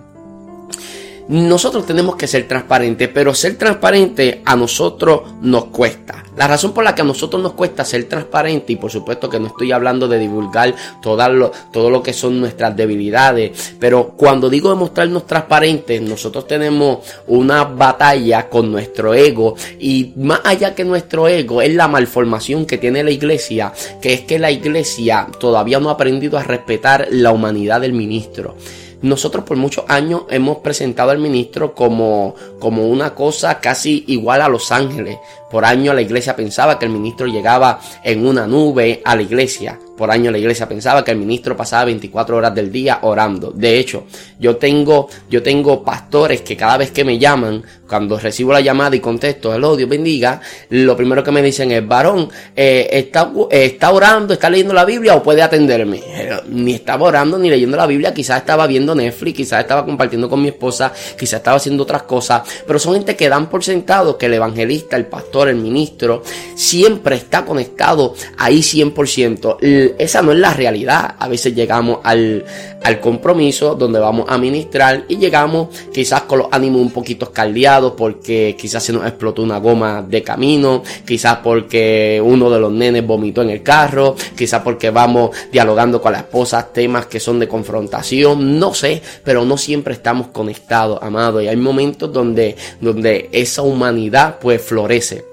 Nosotros 1.34 1.88
tenemos 1.88 2.16
que 2.16 2.28
ser 2.28 2.48
transparentes, 2.48 3.10
pero 3.12 3.34
ser 3.34 3.58
transparente 3.58 4.44
a 4.46 4.56
nosotros 4.56 5.22
nos 5.42 5.66
cuesta. 5.66 6.24
La 6.38 6.48
razón 6.48 6.76
por 6.76 6.84
la 6.84 6.94
que 6.94 7.02
a 7.02 7.06
nosotros 7.06 7.42
nos 7.42 7.54
cuesta 7.54 7.84
ser 7.84 8.04
transparente, 8.04 8.74
y 8.74 8.76
por 8.76 8.92
supuesto 8.92 9.32
que 9.32 9.40
no 9.40 9.48
estoy 9.48 9.72
hablando 9.72 10.08
de 10.08 10.20
divulgar 10.20 10.76
todo 11.02 11.28
lo, 11.30 11.52
todo 11.72 11.90
lo 11.90 12.04
que 12.04 12.14
son 12.14 12.40
nuestras 12.40 12.78
debilidades, 12.78 13.74
pero 13.80 14.10
cuando 14.10 14.48
digo 14.48 14.70
demostrarnos 14.70 15.26
transparentes, 15.26 16.04
nosotros 16.04 16.46
tenemos 16.46 17.00
una 17.26 17.64
batalla 17.64 18.48
con 18.48 18.72
nuestro 18.72 19.16
ego, 19.16 19.56
y 19.80 20.14
más 20.18 20.42
allá 20.44 20.76
que 20.76 20.86
nuestro 20.86 21.28
ego, 21.28 21.64
es 21.64 21.74
la 21.74 21.88
malformación 21.88 22.68
que 22.68 22.78
tiene 22.78 23.04
la 23.04 23.10
iglesia, 23.10 23.74
que 24.00 24.14
es 24.14 24.22
que 24.22 24.38
la 24.38 24.52
iglesia 24.52 25.28
todavía 25.40 25.80
no 25.80 25.90
ha 25.90 25.94
aprendido 25.94 26.38
a 26.38 26.44
respetar 26.44 27.08
la 27.10 27.32
humanidad 27.32 27.82
del 27.82 27.94
ministro. 27.94 28.56
Nosotros 29.04 29.44
por 29.44 29.58
muchos 29.58 29.84
años 29.90 30.24
hemos 30.30 30.60
presentado 30.60 31.12
al 31.12 31.20
ministro 31.20 31.76
como, 31.76 32.36
como 32.58 32.88
una 32.88 33.14
cosa 33.14 33.60
casi 33.60 34.06
igual 34.08 34.42
a 34.42 34.48
Los 34.48 34.72
Ángeles. 34.72 35.18
Por 35.52 35.66
años 35.66 35.94
la 35.94 36.02
iglesia 36.02 36.38
pensaba 36.38 36.80
que 36.80 36.86
el 36.86 36.92
ministro 36.92 37.28
llegaba 37.28 37.82
en 38.02 38.26
una 38.26 38.48
nube 38.48 39.02
a 39.04 39.16
la 39.18 39.22
iglesia. 39.22 39.78
Por 39.98 40.10
años 40.10 40.32
la 40.32 40.40
iglesia 40.40 40.70
pensaba 40.70 41.04
que 41.04 41.12
el 41.12 41.18
ministro 41.18 41.56
pasaba 41.56 41.84
24 41.86 42.38
horas 42.38 42.56
del 42.56 42.72
día 42.72 43.00
orando. 43.02 43.52
De 43.52 43.78
hecho, 43.78 44.06
yo 44.40 44.56
tengo, 44.56 45.10
yo 45.30 45.44
tengo 45.44 45.84
pastores 45.84 46.42
que 46.42 46.56
cada 46.56 46.78
vez 46.78 46.92
que 46.92 47.04
me 47.04 47.20
llaman, 47.20 47.62
cuando 47.88 48.18
recibo 48.18 48.54
la 48.54 48.62
llamada 48.62 48.96
y 48.96 49.00
contesto, 49.00 49.54
el 49.54 49.62
Dios 49.78 49.90
bendiga, 49.90 50.40
lo 50.70 50.96
primero 50.96 51.24
que 51.24 51.32
me 51.32 51.42
dicen 51.42 51.72
es, 51.72 51.86
varón, 51.86 52.30
eh, 52.56 52.88
está, 52.92 53.32
está 53.50 53.92
orando, 53.92 54.34
está 54.34 54.50
leyendo 54.50 54.74
la 54.74 54.86
Biblia 54.86 55.16
o 55.16 55.24
puede 55.24 55.42
atenderme. 55.42 56.02
Ni 56.48 56.74
estaba 56.76 57.08
orando 57.08 57.38
ni 57.38 57.50
leyendo 57.50 57.78
la 57.78 57.86
Biblia, 57.86 58.14
quizás 58.14 58.40
estaba 58.40 58.68
viendo 58.68 58.96
Netflix, 58.96 59.38
quizás 59.38 59.62
estaba 59.62 59.86
compartiendo 59.86 60.30
con 60.30 60.42
mi 60.42 60.50
esposa, 60.50 60.92
quizás 61.18 61.40
estaba 61.40 61.58
haciendo 61.58 61.84
otras 61.84 62.04
cosas, 62.04 62.42
pero 62.66 62.80
son 62.80 62.94
gente 62.94 63.16
que 63.16 63.30
dan 63.30 63.50
por 63.50 63.64
sentado 63.64 64.18
que 64.18 64.28
el 64.28 64.34
evangelista, 64.36 64.96
el 64.96 65.06
pastor, 65.06 65.50
el 65.50 65.58
ministro, 65.58 66.24
siempre 66.56 67.16
está 67.18 67.46
conectado 67.46 68.16
ahí 68.38 68.60
100%. 68.60 69.58
Esa 69.98 70.22
no 70.22 70.32
es 70.32 70.38
la 70.38 70.54
realidad. 70.54 71.16
A 71.20 71.28
veces 71.28 71.54
llegamos 71.54 72.00
al, 72.04 72.46
al 72.84 73.00
compromiso 73.00 73.76
donde 73.76 74.00
vamos 74.00 74.26
a 74.30 74.38
ministrar 74.38 75.06
y 75.08 75.18
llegamos 75.18 75.70
quizás 75.94 76.24
con 76.24 76.40
los 76.40 76.48
ánimos 76.52 76.82
un 76.82 76.92
poquito 76.92 77.26
escaldeados 77.26 77.83
porque 77.92 78.56
quizás 78.58 78.82
se 78.84 78.94
nos 78.94 79.06
explotó 79.06 79.44
una 79.44 79.58
goma 79.58 80.02
de 80.02 80.24
camino, 80.24 80.82
quizás 81.06 81.40
porque 81.44 82.22
uno 82.24 82.50
de 82.50 82.60
los 82.60 82.72
nenes 82.72 83.06
vomitó 83.06 83.42
en 83.42 83.50
el 83.50 83.62
carro, 83.62 84.16
quizás 84.38 84.62
porque 84.64 84.90
vamos 84.90 85.32
dialogando 85.52 86.02
con 86.02 86.14
la 86.14 86.20
esposa 86.20 86.66
temas 86.72 87.08
que 87.08 87.20
son 87.20 87.40
de 87.40 87.50
confrontación, 87.50 88.58
no 88.58 88.74
sé, 88.74 89.02
pero 89.26 89.44
no 89.44 89.58
siempre 89.58 89.94
estamos 89.94 90.28
conectados, 90.28 91.00
amados, 91.02 91.44
y 91.44 91.48
hay 91.50 91.58
momentos 91.58 92.12
donde, 92.14 92.56
donde 92.80 93.30
esa 93.34 93.62
humanidad 93.62 94.38
pues 94.40 94.62
florece. 94.62 95.33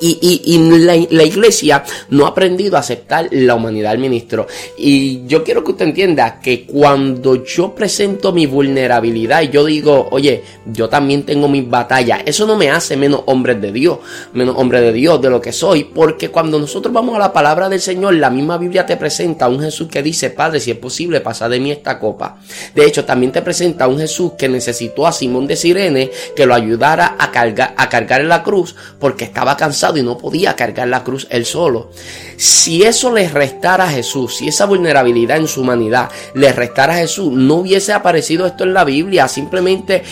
Y, 0.00 0.58
la, 0.78 1.24
iglesia 1.24 1.82
no 2.10 2.26
ha 2.26 2.28
aprendido 2.28 2.76
a 2.76 2.80
aceptar 2.80 3.28
la 3.30 3.54
humanidad 3.54 3.92
del 3.92 4.00
ministro. 4.00 4.46
Y 4.76 5.26
yo 5.26 5.42
quiero 5.42 5.64
que 5.64 5.72
usted 5.72 5.86
entienda 5.86 6.38
que 6.40 6.66
cuando 6.66 7.44
yo 7.44 7.74
presento 7.74 8.32
mi 8.32 8.46
vulnerabilidad 8.46 9.42
y 9.42 9.48
yo 9.48 9.64
digo, 9.64 10.08
oye, 10.10 10.42
yo 10.66 10.88
también 10.88 11.24
tengo 11.24 11.48
mis 11.48 11.68
batallas, 11.68 12.20
eso 12.26 12.46
no 12.46 12.56
me 12.56 12.70
hace 12.70 12.96
menos 12.96 13.22
hombre 13.26 13.54
de 13.54 13.72
Dios, 13.72 13.98
menos 14.34 14.56
hombre 14.58 14.80
de 14.80 14.92
Dios 14.92 15.20
de 15.22 15.30
lo 15.30 15.40
que 15.40 15.52
soy. 15.52 15.84
Porque 15.84 16.28
cuando 16.28 16.58
nosotros 16.58 16.92
vamos 16.92 17.16
a 17.16 17.18
la 17.18 17.32
palabra 17.32 17.68
del 17.68 17.80
Señor, 17.80 18.14
la 18.14 18.30
misma 18.30 18.58
Biblia 18.58 18.84
te 18.84 18.96
presenta 18.96 19.46
a 19.46 19.48
un 19.48 19.60
Jesús 19.60 19.88
que 19.88 20.02
dice, 20.02 20.30
Padre, 20.30 20.60
si 20.60 20.70
es 20.70 20.78
posible, 20.78 21.20
pasa 21.20 21.48
de 21.48 21.58
mí 21.58 21.70
esta 21.70 21.98
copa. 21.98 22.38
De 22.74 22.84
hecho, 22.84 23.04
también 23.04 23.32
te 23.32 23.42
presenta 23.42 23.84
a 23.84 23.88
un 23.88 23.98
Jesús 23.98 24.32
que 24.36 24.48
necesitó 24.48 25.06
a 25.06 25.12
Simón 25.12 25.46
de 25.46 25.56
Sirene 25.56 26.10
que 26.34 26.44
lo 26.46 26.54
ayudara 26.54 27.16
a 27.18 27.30
cargar, 27.30 27.74
a 27.76 27.88
cargar 27.88 28.20
en 28.20 28.28
la 28.28 28.42
cruz 28.42 28.74
porque 28.98 29.24
estaba 29.24 29.56
cansado 29.56 29.85
y 29.94 30.02
no 30.02 30.16
podía 30.16 30.56
cargar 30.56 30.88
la 30.88 31.04
cruz 31.04 31.26
él 31.30 31.44
solo. 31.44 31.90
Si 32.36 32.82
eso 32.82 33.12
le 33.12 33.28
restara 33.28 33.84
a 33.84 33.90
Jesús, 33.90 34.36
si 34.36 34.48
esa 34.48 34.66
vulnerabilidad 34.66 35.38
en 35.38 35.48
su 35.48 35.62
humanidad 35.62 36.10
le 36.34 36.52
restara 36.52 36.94
a 36.94 36.98
Jesús, 36.98 37.32
no 37.32 37.56
hubiese 37.56 37.92
aparecido 37.92 38.46
esto 38.46 38.64
en 38.64 38.74
la 38.74 38.84
Biblia. 38.84 39.28
Simplemente, 39.28 40.02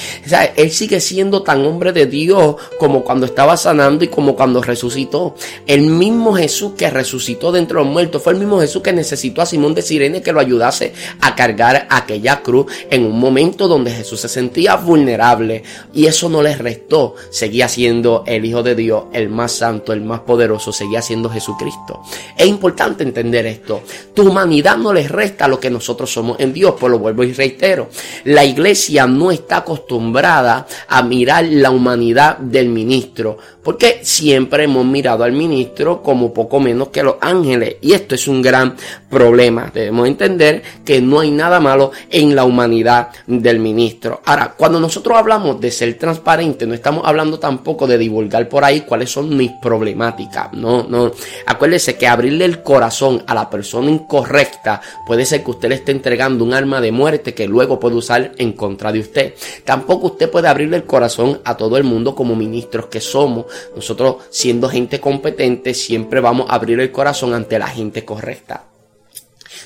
él 0.57 0.71
sigue 0.71 1.01
siendo 1.01 1.43
tan 1.43 1.65
hombre 1.67 1.93
de 1.93 2.07
Dios 2.07 2.57
como 2.79 3.05
cuando 3.05 3.27
estaba 3.27 3.57
sanando 3.57 4.05
y 4.05 4.09
como 4.09 4.35
cuando 4.35 4.63
resucitó. 4.63 5.35
El 5.67 5.83
mismo 5.83 6.35
Jesús 6.35 6.73
que 6.77 6.91
resucitó 6.91 7.53
dentro 7.53 7.79
de 7.79 7.85
los 7.85 7.93
muertos 7.93 8.23
fue 8.23 8.33
el 8.33 8.39
mismo 8.39 8.61
Jesús 8.61 8.83
que 8.83 8.93
necesitó 8.93 9.43
a 9.43 9.47
Simón 9.47 9.75
de 9.75 9.83
Sirene 9.83 10.23
que 10.23 10.33
lo 10.33 10.41
ayudase 10.41 10.93
a 11.21 11.35
cargar 11.35 11.87
aquella 11.91 12.43
cruz 12.43 12.67
en 12.91 13.05
un 13.05 13.19
momento 13.19 13.69
donde 13.69 13.91
Jesús 13.91 14.21
se 14.21 14.29
sentía 14.29 14.77
vulnerable 14.77 15.63
y 15.93 16.07
eso 16.07 16.29
no 16.29 16.43
le 16.43 16.57
restó. 16.57 17.15
Seguía 17.31 17.69
siendo 17.69 18.25
el 18.27 18.45
Hijo 18.45 18.63
de 18.63 18.75
Dios, 18.75 19.05
el 19.13 19.29
más 19.29 19.53
Santo, 19.65 19.95
el 19.95 20.03
más 20.03 20.21
poderoso, 20.21 20.73
seguía 20.73 21.01
siendo 21.01 21.31
Jesucristo. 21.31 22.03
Es 22.37 22.47
importante 22.47 23.03
entender 23.03 23.47
esto. 23.47 23.81
Tu 24.13 24.29
humanidad 24.29 24.77
no 24.77 24.93
les 24.93 25.11
resta 25.11 25.49
lo 25.49 25.59
que 25.59 25.71
nosotros 25.71 26.13
somos 26.13 26.39
en 26.39 26.53
Dios, 26.53 26.75
pues 26.79 26.91
lo 26.91 26.99
vuelvo 26.99 27.25
y 27.25 27.33
reitero. 27.33 27.89
La 28.25 28.45
iglesia 28.45 29.07
no 29.07 29.31
está 29.31 29.59
acostumbrada 29.59 30.67
a 30.87 31.03
mirar 31.03 31.47
la 31.47 31.71
humanidad 31.71 32.37
del 32.37 32.69
ministro, 32.69 33.39
porque 33.63 34.01
siempre 34.03 34.65
hemos 34.65 34.85
mirado 34.85 35.25
al 35.25 35.33
ministro 35.33 36.03
como 36.03 36.35
poco 36.35 36.61
menos 36.61 36.89
que 36.89 37.03
los 37.03 37.17
ángeles. 37.23 37.77
Y 37.81 37.95
esto 37.95 38.15
es 38.15 38.29
un 38.29 38.43
gran 38.43 38.77
problema. 39.09 39.71
Debemos 39.73 40.07
entender 40.07 40.63
que 40.85 41.01
no 41.01 41.21
hay 41.21 41.31
nada 41.31 41.59
malo 41.59 41.91
en 42.11 42.37
la 42.37 42.45
humanidad 42.45 43.09
del 43.27 43.61
ministro. 43.61 44.21
Ahora, 44.27 44.53
cuando 44.55 44.79
nosotros 44.79 45.17
hablamos 45.17 45.59
de 45.59 45.71
ser 45.71 45.97
transparente, 45.97 46.67
no 46.67 46.75
estamos 46.75 47.07
hablando 47.07 47.39
tampoco 47.39 47.87
de 47.87 47.97
divulgar 47.97 48.47
por 48.49 48.63
ahí 48.63 48.83
cuáles 48.83 49.11
son 49.11 49.35
mis 49.35 49.54
problemática. 49.61 50.51
No, 50.53 50.85
no. 50.85 51.13
Acuérdese 51.47 51.97
que 51.97 52.07
abrirle 52.07 52.45
el 52.45 52.63
corazón 52.63 53.23
a 53.27 53.35
la 53.35 53.51
persona 53.51 53.91
incorrecta 53.91 54.81
puede 55.07 55.27
ser 55.27 55.43
que 55.43 55.51
usted 55.51 55.69
le 55.69 55.75
esté 55.77 55.93
entregando 55.93 56.45
un 56.45 56.55
arma 56.55 56.81
de 56.81 56.93
muerte 56.93 57.35
que 57.35 57.47
luego 57.47 57.81
puede 57.81 57.97
usar 57.97 58.33
en 58.39 58.53
contra 58.53 58.93
de 58.93 59.01
usted. 59.01 59.35
Tampoco 59.65 60.09
usted 60.09 60.31
puede 60.31 60.49
abrirle 60.49 60.77
el 60.77 60.85
corazón 60.85 61.41
a 61.45 61.57
todo 61.57 61.77
el 61.77 61.85
mundo 61.85 62.15
como 62.15 62.37
ministros 62.37 62.87
que 62.87 63.01
somos. 63.01 63.47
Nosotros, 63.75 64.17
siendo 64.31 64.69
gente 64.69 65.01
competente, 65.01 65.75
siempre 65.75 66.21
vamos 66.21 66.51
a 66.51 66.55
abrir 66.55 66.81
el 66.81 66.93
corazón 66.93 67.35
ante 67.35 67.59
la 67.59 67.69
gente 67.69 68.05
correcta. 68.05 68.65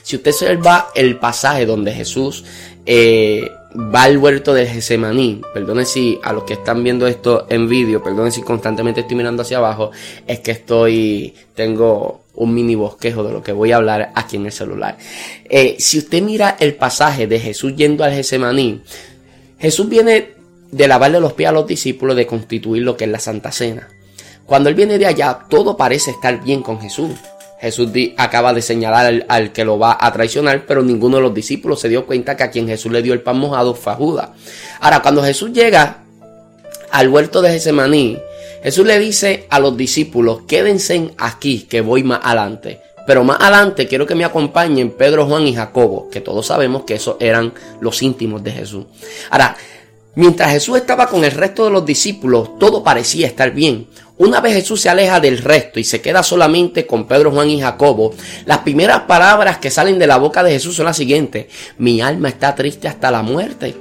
Si 0.03 0.17
usted 0.17 0.31
observa 0.31 0.89
el 0.95 1.19
pasaje 1.19 1.67
donde 1.67 1.93
Jesús 1.93 2.45
eh, 2.87 3.51
va 3.75 4.05
al 4.05 4.19
huerto 4.19 4.55
del 4.55 4.69
Gesemaní. 4.69 5.41
Perdone 5.53 5.85
si 5.85 6.19
a 6.23 6.33
los 6.33 6.45
que 6.45 6.55
están 6.55 6.83
viendo 6.83 7.07
esto 7.07 7.47
en 7.49 7.69
vídeo, 7.69 8.03
perdone 8.03 8.31
si 8.31 8.43
constantemente 8.43 9.01
estoy 9.01 9.17
mirando 9.17 9.43
hacia 9.43 9.59
abajo, 9.59 9.91
es 10.27 10.41
que 10.41 10.53
estoy, 10.53 11.35
tengo 11.55 12.23
un 12.35 12.55
mini 12.55 12.75
bosquejo 12.75 13.25
de 13.25 13.33
lo 13.33 13.43
que 13.43 13.53
voy 13.53 13.73
a 13.73 13.77
hablar 13.77 14.13
aquí 14.15 14.37
en 14.37 14.47
el 14.47 14.53
celular. 14.53 14.97
Eh, 15.45 15.77
si 15.79 15.99
usted 15.99 16.23
mira 16.23 16.57
el 16.61 16.75
pasaje 16.75 17.27
de 17.27 17.41
Jesús 17.41 17.75
yendo 17.77 18.05
al 18.05 18.13
Gesemaní, 18.13 18.83
Jesús 19.59 19.89
viene 19.89 20.33
de 20.71 20.89
lavarle 20.89 21.21
los 21.21 21.33
pies 21.33 21.49
a 21.49 21.53
los 21.53 21.67
discípulos, 21.67 22.17
de 22.17 22.27
constituir 22.27 22.83
lo 22.83 22.97
que 22.97 23.05
es 23.05 23.11
la 23.11 23.19
Santa 23.19 23.51
Cena. 23.51 23.89
Cuando 24.47 24.69
él 24.69 24.75
viene 24.75 24.99
de 24.99 25.07
allá, 25.07 25.41
todo 25.49 25.77
parece 25.77 26.13
estar 26.13 26.43
bien 26.43 26.63
con 26.63 26.81
Jesús. 26.81 27.11
Jesús 27.61 27.91
acaba 28.17 28.53
de 28.55 28.63
señalar 28.63 29.25
al, 29.29 29.53
que 29.53 29.65
lo 29.65 29.79
va 29.79 29.99
a 30.01 30.13
traicionar, 30.13 30.65
pero 30.67 30.83
ninguno 30.83 31.17
de 31.17 31.23
los 31.23 31.35
discípulos 31.35 31.81
se 31.81 31.89
dio 31.89 32.07
cuenta 32.07 32.37
que 32.37 32.45
a 32.45 32.51
quien 32.51 32.69
Jesús 32.69 32.93
le 32.93 33.03
dio 33.03 33.13
el 33.13 33.21
pan 33.21 33.39
mojado 33.39 33.75
fue 33.75 33.93
a 33.93 33.97
Judas. 33.97 34.31
Ahora, 34.81 35.03
cuando 35.03 35.23
Jesús 35.23 35.53
llega 35.53 36.05
al 36.91 37.09
huerto 37.09 37.43
de 37.43 37.51
Gesemaní, 37.51 38.19
Jesús 38.63 38.87
le 38.87 38.99
dice 38.99 39.47
a 39.51 39.61
los 39.61 39.77
discípulos, 39.77 40.43
quédense 40.47 41.13
aquí, 41.19 41.63
que 41.63 41.81
voy 41.81 42.03
más 42.05 42.21
adelante. 42.23 42.81
Pero 43.07 43.25
más 43.25 43.41
adelante 43.41 43.89
quiero 43.89 44.05
que 44.07 44.15
me 44.15 44.25
acompañen 44.25 44.91
Pedro, 44.91 45.27
Juan 45.27 45.47
y 45.47 45.55
Jacobo, 45.55 46.11
que 46.11 46.21
todos 46.21 46.47
sabemos 46.47 46.85
que 46.85 46.97
esos 46.97 47.17
eran 47.21 47.55
los 47.81 48.03
íntimos 48.03 48.45
de 48.45 48.53
Jesús. 48.53 48.85
Ahora, 49.31 49.57
mientras 50.15 50.51
Jesús 50.51 50.77
estaba 50.77 51.09
con 51.09 51.25
el 51.25 51.33
resto 51.33 51.65
de 51.65 51.71
los 51.71 51.85
discípulos, 51.85 52.59
todo 52.59 52.83
parecía 52.83 53.27
estar 53.27 53.53
bien. 53.53 53.89
Una 54.19 54.41
vez 54.41 54.55
Jesús 54.55 54.81
se 54.81 54.89
aleja 54.89 55.21
del 55.21 55.39
resto 55.39 55.79
y 55.79 55.85
se 55.85 56.01
queda 56.01 56.23
solamente 56.23 56.87
con 56.87 57.07
Pedro, 57.07 57.31
Juan 57.31 57.51
y 57.51 57.61
Jacobo, 57.61 58.13
las 58.47 58.59
primeras 58.59 59.03
palabras 59.03 59.59
que 59.59 59.71
salen 59.71 59.99
de 59.99 60.09
la 60.09 60.17
boca 60.17 60.43
de 60.43 60.51
Jesús 60.51 60.75
son 60.75 60.87
las 60.87 60.97
siguientes. 60.97 61.47
Mi 61.79 62.01
alma 62.01 62.29
está 62.29 62.55
triste 62.55 62.89
hasta 62.89 63.13
la 63.13 63.23
muerte. 63.23 63.77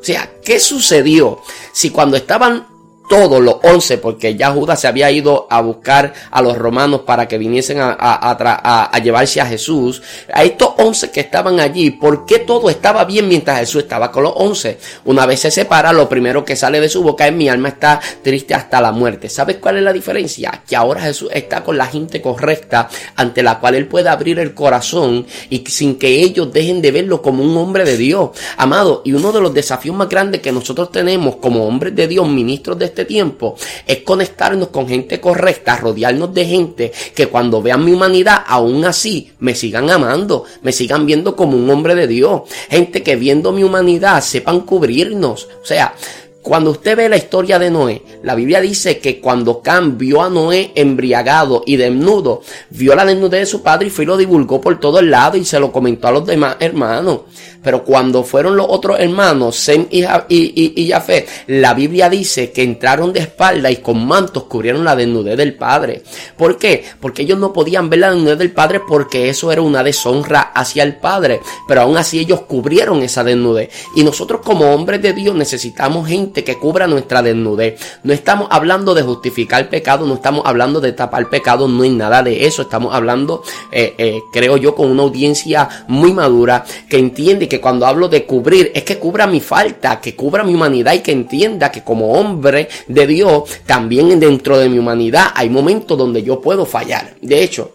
O 0.00 0.04
sea, 0.04 0.30
¿qué 0.44 0.60
sucedió? 0.60 1.40
Si 1.72 1.90
cuando 1.90 2.16
estaban 2.16 2.66
todos 3.12 3.42
los 3.42 3.56
once, 3.62 3.98
porque 3.98 4.36
ya 4.36 4.52
Judas 4.52 4.80
se 4.80 4.88
había 4.88 5.10
ido 5.10 5.46
a 5.50 5.60
buscar 5.60 6.14
a 6.30 6.40
los 6.40 6.56
romanos 6.56 7.02
para 7.02 7.28
que 7.28 7.36
viniesen 7.36 7.78
a, 7.78 7.94
a, 8.00 8.98
llevarse 9.00 9.38
a 9.38 9.44
Jesús. 9.44 10.00
A 10.32 10.44
estos 10.44 10.70
once 10.78 11.10
que 11.10 11.20
estaban 11.20 11.60
allí, 11.60 11.90
¿por 11.90 12.24
qué 12.24 12.38
todo 12.38 12.70
estaba 12.70 13.04
bien 13.04 13.28
mientras 13.28 13.58
Jesús 13.58 13.82
estaba 13.82 14.10
con 14.10 14.22
los 14.22 14.32
once? 14.34 14.78
Una 15.04 15.26
vez 15.26 15.40
se 15.40 15.50
separa, 15.50 15.92
lo 15.92 16.08
primero 16.08 16.42
que 16.42 16.56
sale 16.56 16.80
de 16.80 16.88
su 16.88 17.02
boca 17.02 17.26
es 17.26 17.34
mi 17.34 17.50
alma 17.50 17.68
está 17.68 18.00
triste 18.22 18.54
hasta 18.54 18.80
la 18.80 18.92
muerte. 18.92 19.28
¿Sabes 19.28 19.58
cuál 19.58 19.76
es 19.76 19.82
la 19.82 19.92
diferencia? 19.92 20.62
Que 20.66 20.74
ahora 20.74 21.02
Jesús 21.02 21.28
está 21.34 21.62
con 21.62 21.76
la 21.76 21.88
gente 21.88 22.22
correcta 22.22 22.88
ante 23.16 23.42
la 23.42 23.58
cual 23.58 23.74
él 23.74 23.88
puede 23.88 24.08
abrir 24.08 24.38
el 24.38 24.54
corazón 24.54 25.26
y 25.50 25.62
sin 25.66 25.98
que 25.98 26.08
ellos 26.08 26.50
dejen 26.50 26.80
de 26.80 26.90
verlo 26.90 27.20
como 27.20 27.44
un 27.44 27.54
hombre 27.58 27.84
de 27.84 27.98
Dios. 27.98 28.30
Amado, 28.56 29.02
y 29.04 29.12
uno 29.12 29.32
de 29.32 29.42
los 29.42 29.52
desafíos 29.52 29.94
más 29.94 30.08
grandes 30.08 30.40
que 30.40 30.50
nosotros 30.50 30.90
tenemos 30.90 31.36
como 31.36 31.66
hombres 31.66 31.94
de 31.94 32.08
Dios, 32.08 32.26
ministros 32.26 32.78
de 32.78 32.86
este 32.86 33.01
tiempo 33.04 33.56
es 33.86 33.98
conectarnos 33.98 34.68
con 34.68 34.88
gente 34.88 35.20
correcta, 35.20 35.76
rodearnos 35.76 36.32
de 36.34 36.44
gente 36.44 36.92
que 37.14 37.28
cuando 37.28 37.62
vean 37.62 37.84
mi 37.84 37.92
humanidad, 37.92 38.42
aún 38.46 38.84
así 38.84 39.32
me 39.38 39.54
sigan 39.54 39.90
amando, 39.90 40.44
me 40.62 40.72
sigan 40.72 41.06
viendo 41.06 41.36
como 41.36 41.56
un 41.56 41.68
hombre 41.70 41.94
de 41.94 42.06
Dios. 42.06 42.42
Gente 42.68 43.02
que 43.02 43.16
viendo 43.16 43.52
mi 43.52 43.64
humanidad 43.64 44.22
sepan 44.22 44.60
cubrirnos. 44.60 45.48
O 45.62 45.64
sea, 45.64 45.94
cuando 46.42 46.72
usted 46.72 46.96
ve 46.96 47.08
la 47.08 47.16
historia 47.16 47.56
de 47.60 47.70
Noé, 47.70 48.02
la 48.24 48.34
Biblia 48.34 48.60
dice 48.60 48.98
que 48.98 49.20
cuando 49.20 49.62
Cam 49.62 49.96
vio 49.96 50.20
a 50.22 50.28
Noé 50.28 50.72
embriagado 50.74 51.62
y 51.64 51.76
desnudo, 51.76 52.42
vio 52.70 52.96
la 52.96 53.04
desnudez 53.04 53.40
de 53.40 53.46
su 53.46 53.62
padre 53.62 53.86
y 53.86 53.90
fue 53.90 54.02
y 54.02 54.08
lo 54.08 54.16
divulgó 54.16 54.60
por 54.60 54.80
todo 54.80 54.98
el 54.98 55.08
lado 55.08 55.36
y 55.36 55.44
se 55.44 55.60
lo 55.60 55.70
comentó 55.70 56.08
a 56.08 56.12
los 56.12 56.26
demás 56.26 56.56
hermanos. 56.58 57.20
Pero 57.62 57.84
cuando 57.84 58.24
fueron 58.24 58.56
los 58.56 58.66
otros 58.68 58.98
hermanos, 58.98 59.56
Sem 59.56 59.86
y, 59.90 60.04
y, 60.28 60.90
Jafet, 60.90 61.28
la 61.46 61.74
Biblia 61.74 62.08
dice 62.08 62.50
que 62.50 62.62
entraron 62.62 63.12
de 63.12 63.20
espalda 63.20 63.70
y 63.70 63.76
con 63.76 64.04
mantos 64.06 64.44
cubrieron 64.44 64.84
la 64.84 64.96
desnudez 64.96 65.36
del 65.36 65.54
padre. 65.54 66.02
¿Por 66.36 66.58
qué? 66.58 66.84
Porque 67.00 67.22
ellos 67.22 67.38
no 67.38 67.52
podían 67.52 67.88
ver 67.88 68.00
la 68.00 68.10
desnudez 68.10 68.38
del 68.38 68.52
padre 68.52 68.80
porque 68.86 69.28
eso 69.28 69.52
era 69.52 69.62
una 69.62 69.82
deshonra 69.82 70.40
hacia 70.40 70.82
el 70.82 70.96
padre. 70.96 71.40
Pero 71.68 71.82
aún 71.82 71.96
así 71.96 72.18
ellos 72.18 72.42
cubrieron 72.42 73.02
esa 73.02 73.22
desnudez. 73.22 73.70
Y 73.94 74.02
nosotros 74.02 74.40
como 74.42 74.72
hombres 74.74 75.00
de 75.02 75.12
Dios 75.12 75.34
necesitamos 75.34 76.08
gente 76.08 76.44
que 76.44 76.58
cubra 76.58 76.86
nuestra 76.86 77.22
desnudez. 77.22 77.80
No 78.02 78.12
estamos 78.12 78.48
hablando 78.50 78.94
de 78.94 79.02
justificar 79.02 79.68
pecado, 79.68 80.06
no 80.06 80.14
estamos 80.14 80.42
hablando 80.46 80.80
de 80.80 80.92
tapar 80.92 81.28
pecado, 81.30 81.68
no 81.68 81.82
hay 81.82 81.90
nada 81.90 82.22
de 82.22 82.46
eso. 82.46 82.62
Estamos 82.62 82.94
hablando, 82.94 83.42
eh, 83.70 83.94
eh, 83.98 84.20
creo 84.32 84.56
yo, 84.56 84.74
con 84.74 84.90
una 84.90 85.02
audiencia 85.02 85.68
muy 85.88 86.12
madura 86.12 86.64
que 86.88 86.98
entiende 86.98 87.48
que 87.52 87.60
cuando 87.60 87.86
hablo 87.86 88.08
de 88.08 88.24
cubrir 88.24 88.72
es 88.74 88.82
que 88.82 88.96
cubra 88.98 89.26
mi 89.26 89.38
falta, 89.38 90.00
que 90.00 90.16
cubra 90.16 90.42
mi 90.42 90.54
humanidad 90.54 90.94
y 90.94 91.00
que 91.00 91.12
entienda 91.12 91.70
que 91.70 91.84
como 91.84 92.14
hombre 92.14 92.66
de 92.88 93.06
Dios, 93.06 93.42
también 93.66 94.18
dentro 94.18 94.56
de 94.56 94.70
mi 94.70 94.78
humanidad 94.78 95.32
hay 95.34 95.50
momentos 95.50 95.98
donde 95.98 96.22
yo 96.22 96.40
puedo 96.40 96.64
fallar. 96.64 97.14
De 97.20 97.42
hecho, 97.42 97.74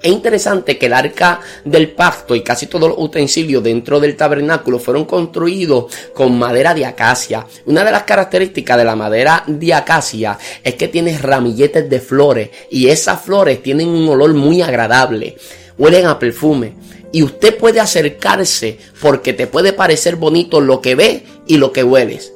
es 0.00 0.12
interesante 0.12 0.78
que 0.78 0.86
el 0.86 0.92
arca 0.92 1.40
del 1.64 1.90
pacto 1.90 2.36
y 2.36 2.44
casi 2.44 2.68
todos 2.68 2.90
los 2.90 2.98
utensilios 3.00 3.64
dentro 3.64 3.98
del 3.98 4.16
tabernáculo 4.16 4.78
fueron 4.78 5.04
construidos 5.04 5.92
con 6.14 6.38
madera 6.38 6.72
de 6.72 6.86
acacia. 6.86 7.44
Una 7.66 7.82
de 7.82 7.90
las 7.90 8.04
características 8.04 8.78
de 8.78 8.84
la 8.84 8.94
madera 8.94 9.42
de 9.48 9.74
acacia 9.74 10.38
es 10.62 10.76
que 10.76 10.86
tiene 10.86 11.18
ramilletes 11.18 11.90
de 11.90 11.98
flores 11.98 12.50
y 12.70 12.86
esas 12.86 13.20
flores 13.20 13.60
tienen 13.64 13.88
un 13.88 14.08
olor 14.08 14.32
muy 14.32 14.62
agradable. 14.62 15.36
Huelen 15.76 16.06
a 16.06 16.20
perfume 16.20 16.74
y 17.12 17.22
usted 17.22 17.56
puede 17.58 17.80
acercarse 17.80 18.78
porque 19.00 19.32
te 19.32 19.46
puede 19.46 19.72
parecer 19.72 20.16
bonito 20.16 20.60
lo 20.60 20.80
que 20.80 20.94
ve 20.94 21.26
y 21.46 21.58
lo 21.58 21.72
que 21.72 21.84
hueles. 21.84 22.32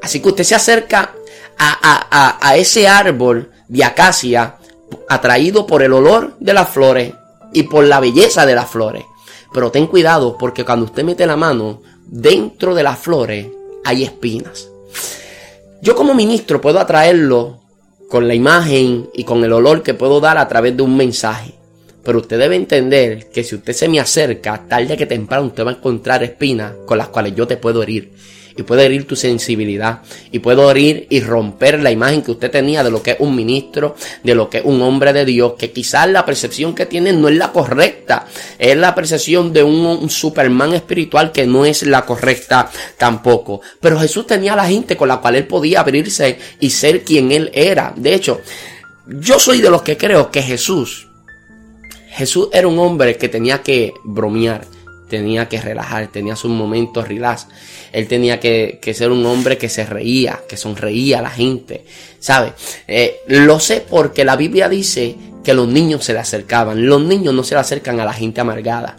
Así 0.00 0.20
que 0.20 0.28
usted 0.28 0.44
se 0.44 0.54
acerca 0.54 1.14
a, 1.58 2.38
a 2.40 2.56
ese 2.56 2.86
árbol 2.86 3.50
de 3.66 3.84
acacia 3.84 4.56
atraído 5.08 5.66
por 5.66 5.82
el 5.82 5.92
olor 5.92 6.36
de 6.38 6.54
las 6.54 6.68
flores 6.68 7.12
y 7.52 7.64
por 7.64 7.84
la 7.84 8.00
belleza 8.00 8.46
de 8.46 8.54
las 8.54 8.70
flores. 8.70 9.04
Pero 9.52 9.70
ten 9.70 9.86
cuidado 9.86 10.36
porque 10.38 10.64
cuando 10.64 10.86
usted 10.86 11.04
mete 11.04 11.26
la 11.26 11.36
mano 11.36 11.82
dentro 12.06 12.74
de 12.74 12.82
las 12.82 12.98
flores 12.98 13.48
hay 13.84 14.04
espinas. 14.04 14.68
Yo 15.80 15.94
como 15.94 16.14
ministro 16.14 16.60
puedo 16.60 16.78
atraerlo 16.78 17.60
con 18.08 18.26
la 18.26 18.34
imagen 18.34 19.08
y 19.14 19.24
con 19.24 19.44
el 19.44 19.52
olor 19.52 19.82
que 19.82 19.94
puedo 19.94 20.20
dar 20.20 20.38
a 20.38 20.48
través 20.48 20.76
de 20.76 20.82
un 20.82 20.96
mensaje. 20.96 21.57
Pero 22.08 22.20
usted 22.20 22.38
debe 22.38 22.56
entender 22.56 23.26
que 23.26 23.44
si 23.44 23.54
usted 23.54 23.74
se 23.74 23.86
me 23.86 24.00
acerca, 24.00 24.64
tarde 24.66 24.96
que 24.96 25.04
temprano 25.04 25.48
usted 25.48 25.62
va 25.62 25.72
a 25.72 25.74
encontrar 25.74 26.22
espinas 26.22 26.72
con 26.86 26.96
las 26.96 27.08
cuales 27.08 27.34
yo 27.34 27.46
te 27.46 27.58
puedo 27.58 27.82
herir 27.82 28.14
y 28.56 28.62
puede 28.62 28.86
herir 28.86 29.06
tu 29.06 29.14
sensibilidad 29.14 30.00
y 30.32 30.38
puedo 30.38 30.70
herir 30.70 31.06
y 31.10 31.20
romper 31.20 31.82
la 31.82 31.90
imagen 31.90 32.22
que 32.22 32.30
usted 32.30 32.50
tenía 32.50 32.82
de 32.82 32.90
lo 32.90 33.02
que 33.02 33.10
es 33.10 33.16
un 33.20 33.36
ministro, 33.36 33.94
de 34.24 34.34
lo 34.34 34.48
que 34.48 34.56
es 34.56 34.64
un 34.64 34.80
hombre 34.80 35.12
de 35.12 35.26
Dios, 35.26 35.52
que 35.58 35.70
quizás 35.70 36.08
la 36.08 36.24
percepción 36.24 36.74
que 36.74 36.86
tiene 36.86 37.12
no 37.12 37.28
es 37.28 37.36
la 37.36 37.52
correcta, 37.52 38.26
es 38.58 38.74
la 38.74 38.94
percepción 38.94 39.52
de 39.52 39.62
un, 39.62 40.08
Superman 40.08 40.72
espiritual 40.72 41.30
que 41.30 41.46
no 41.46 41.66
es 41.66 41.82
la 41.82 42.06
correcta 42.06 42.70
tampoco. 42.96 43.60
Pero 43.82 44.00
Jesús 44.00 44.26
tenía 44.26 44.56
la 44.56 44.66
gente 44.66 44.96
con 44.96 45.08
la 45.08 45.18
cual 45.18 45.36
él 45.36 45.46
podía 45.46 45.80
abrirse 45.80 46.38
y 46.58 46.70
ser 46.70 47.04
quien 47.04 47.32
él 47.32 47.50
era. 47.52 47.92
De 47.94 48.14
hecho, 48.14 48.40
yo 49.06 49.38
soy 49.38 49.60
de 49.60 49.68
los 49.68 49.82
que 49.82 49.98
creo 49.98 50.30
que 50.30 50.40
Jesús, 50.40 51.07
Jesús 52.10 52.48
era 52.52 52.68
un 52.68 52.78
hombre 52.78 53.16
que 53.16 53.28
tenía 53.28 53.62
que 53.62 53.92
bromear 54.04 54.66
tenía 55.08 55.48
que 55.48 55.60
relajar, 55.60 56.08
tenía 56.08 56.36
sus 56.36 56.50
momentos 56.50 57.08
relax. 57.08 57.46
Él 57.92 58.06
tenía 58.06 58.38
que, 58.38 58.78
ser 58.94 59.10
un 59.10 59.24
hombre 59.26 59.58
que 59.58 59.68
se 59.68 59.84
reía, 59.84 60.40
que 60.48 60.56
sonreía 60.56 61.18
a 61.18 61.22
la 61.22 61.30
gente, 61.30 61.84
¿sabe? 62.20 62.52
Eh, 62.86 63.20
lo 63.28 63.58
sé 63.58 63.84
porque 63.88 64.24
la 64.24 64.36
Biblia 64.36 64.68
dice 64.68 65.16
que 65.42 65.54
los 65.54 65.68
niños 65.68 66.04
se 66.04 66.12
le 66.12 66.18
acercaban. 66.18 66.86
Los 66.86 67.00
niños 67.00 67.34
no 67.34 67.42
se 67.42 67.54
le 67.54 67.60
acercan 67.60 67.98
a 68.00 68.04
la 68.04 68.12
gente 68.12 68.40
amargada. 68.40 68.98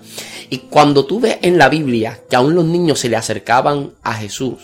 Y 0.50 0.60
cuando 0.70 1.06
tú 1.06 1.20
ves 1.20 1.38
en 1.44 1.58
la 1.58 1.70
Biblia 1.70 2.20
que 2.28 2.36
aún 2.36 2.56
los 2.56 2.66
niños 2.66 3.00
se 3.00 3.10
le 3.10 3.16
acercaban 3.16 3.92
a 4.02 4.16
Jesús, 4.16 4.56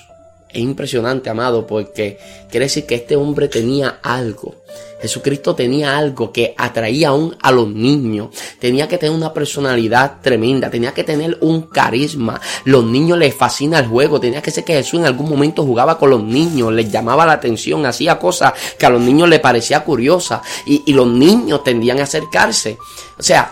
es 0.55 0.62
impresionante, 0.62 1.29
amado, 1.29 1.67
porque 1.67 2.17
quiere 2.50 2.67
decir 2.67 2.85
que 2.85 2.95
este 2.95 3.17
hombre 3.17 3.50
tenía 3.50 4.00
algo. 4.01 4.55
Jesucristo 5.01 5.53
tenía 5.53 5.97
algo 5.97 6.31
que 6.31 6.55
atraía 6.57 7.09
aún 7.09 7.35
a 7.41 7.51
los 7.51 7.67
niños. 7.67 8.29
Tenía 8.59 8.88
que 8.88 8.97
tener 8.97 9.13
una 9.15 9.33
personalidad 9.33 10.21
tremenda. 10.21 10.69
Tenía 10.69 10.93
que 10.93 11.03
tener 11.03 11.38
un 11.41 11.63
carisma. 11.63 12.39
Los 12.63 12.85
niños 12.85 13.17
les 13.17 13.35
fascina 13.35 13.79
el 13.79 13.88
juego. 13.88 14.19
Tenía 14.19 14.41
que 14.41 14.50
ser 14.50 14.63
que 14.63 14.74
Jesús 14.74 15.01
en 15.01 15.05
algún 15.05 15.29
momento 15.29 15.63
jugaba 15.63 16.00
con 16.00 16.09
los 16.09 16.24
niños. 16.24 16.74
Les 16.74 16.89
llamaba 16.89 17.25
la 17.25 17.33
atención. 17.33 17.85
Hacía 17.85 18.17
cosas 18.17 18.53
que 18.79 18.85
a 18.85 18.89
los 18.89 19.01
niños 19.01 19.27
les 19.29 19.41
parecía 19.41 19.83
curiosa. 19.83 20.41
Y, 20.65 20.83
y 20.85 20.93
los 20.93 21.07
niños 21.07 21.63
tendían 21.63 22.00
a 22.00 22.03
acercarse. 22.03 22.77
O 23.19 23.24
sea, 23.24 23.51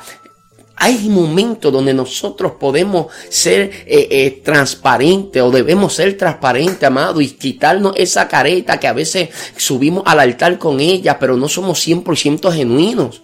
hay 0.83 1.07
momentos 1.07 1.71
donde 1.71 1.93
nosotros 1.93 2.53
podemos 2.59 3.07
ser 3.29 3.71
eh, 3.85 4.07
eh, 4.11 4.41
transparentes 4.43 5.41
o 5.41 5.49
debemos 5.49 5.93
ser 5.93 6.17
transparentes, 6.17 6.83
amado, 6.83 7.21
y 7.21 7.29
quitarnos 7.29 7.93
esa 7.95 8.27
careta 8.27 8.77
que 8.81 8.89
a 8.89 8.91
veces 8.91 9.29
subimos 9.55 10.03
al 10.05 10.19
altar 10.19 10.57
con 10.57 10.81
ella, 10.81 11.17
pero 11.17 11.37
no 11.37 11.47
somos 11.47 11.87
100% 11.87 12.51
genuinos. 12.51 13.21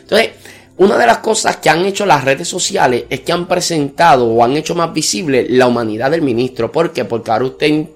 Entonces, 0.00 0.30
una 0.78 0.98
de 0.98 1.06
las 1.06 1.18
cosas 1.18 1.58
que 1.58 1.70
han 1.70 1.84
hecho 1.84 2.04
las 2.04 2.24
redes 2.24 2.48
sociales 2.48 3.04
es 3.08 3.20
que 3.20 3.30
han 3.30 3.46
presentado 3.46 4.26
o 4.26 4.42
han 4.42 4.56
hecho 4.56 4.74
más 4.74 4.92
visible 4.92 5.46
la 5.48 5.68
humanidad 5.68 6.10
del 6.10 6.22
ministro. 6.22 6.72
¿Por 6.72 6.92
qué? 6.92 7.04
Porque 7.04 7.30
ahora 7.30 7.44
usted, 7.44 7.86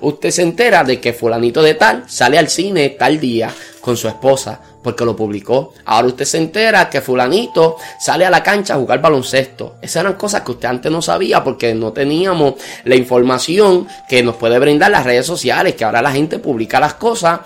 usted 0.00 0.30
se 0.30 0.40
entera 0.40 0.82
de 0.82 0.98
que 0.98 1.12
fulanito 1.12 1.62
de 1.62 1.74
tal 1.74 2.08
sale 2.08 2.38
al 2.38 2.48
cine 2.48 2.88
tal 2.88 3.20
día 3.20 3.52
con 3.82 3.98
su 3.98 4.08
esposa 4.08 4.62
porque 4.86 5.04
lo 5.04 5.16
publicó. 5.16 5.74
Ahora 5.84 6.06
usted 6.06 6.24
se 6.24 6.38
entera 6.38 6.88
que 6.88 7.00
fulanito 7.00 7.76
sale 7.98 8.24
a 8.24 8.30
la 8.30 8.40
cancha 8.40 8.74
a 8.74 8.76
jugar 8.76 9.02
baloncesto. 9.02 9.74
Esas 9.82 10.02
eran 10.02 10.12
cosas 10.12 10.42
que 10.42 10.52
usted 10.52 10.68
antes 10.68 10.92
no 10.92 11.02
sabía 11.02 11.42
porque 11.42 11.74
no 11.74 11.92
teníamos 11.92 12.54
la 12.84 12.94
información 12.94 13.88
que 14.08 14.22
nos 14.22 14.36
puede 14.36 14.60
brindar 14.60 14.92
las 14.92 15.02
redes 15.02 15.26
sociales, 15.26 15.74
que 15.74 15.84
ahora 15.84 16.02
la 16.02 16.12
gente 16.12 16.38
publica 16.38 16.78
las 16.78 16.94
cosas. 16.94 17.40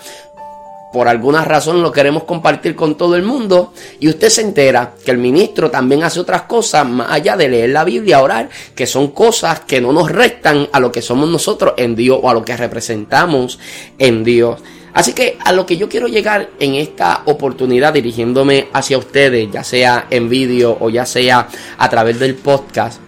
Por 0.93 1.07
alguna 1.07 1.43
razón 1.43 1.81
lo 1.81 1.91
queremos 1.91 2.25
compartir 2.25 2.75
con 2.75 2.95
todo 2.95 3.15
el 3.15 3.23
mundo 3.23 3.73
y 3.99 4.07
usted 4.07 4.29
se 4.29 4.41
entera 4.41 4.93
que 5.03 5.09
el 5.09 5.17
ministro 5.17 5.71
también 5.71 6.03
hace 6.03 6.19
otras 6.19 6.43
cosas 6.43 6.87
más 6.87 7.09
allá 7.09 7.35
de 7.35 7.49
leer 7.49 7.71
la 7.71 7.83
Biblia, 7.83 8.21
orar, 8.21 8.49
que 8.75 8.85
son 8.85 9.07
cosas 9.07 9.61
que 9.61 9.81
no 9.81 9.91
nos 9.91 10.11
restan 10.11 10.69
a 10.71 10.79
lo 10.79 10.91
que 10.91 11.01
somos 11.01 11.27
nosotros 11.27 11.73
en 11.77 11.95
Dios 11.95 12.19
o 12.21 12.29
a 12.29 12.35
lo 12.35 12.45
que 12.45 12.55
representamos 12.55 13.57
en 13.97 14.23
Dios. 14.23 14.61
Así 14.93 15.13
que 15.13 15.37
a 15.43 15.51
lo 15.51 15.65
que 15.65 15.77
yo 15.77 15.87
quiero 15.87 16.07
llegar 16.07 16.49
en 16.59 16.75
esta 16.75 17.23
oportunidad 17.25 17.93
dirigiéndome 17.93 18.67
hacia 18.73 18.97
ustedes, 18.97 19.49
ya 19.51 19.63
sea 19.63 20.07
en 20.09 20.29
vídeo 20.29 20.77
o 20.79 20.89
ya 20.89 21.05
sea 21.05 21.47
a 21.77 21.89
través 21.89 22.19
del 22.19 22.35
podcast, 22.35 22.99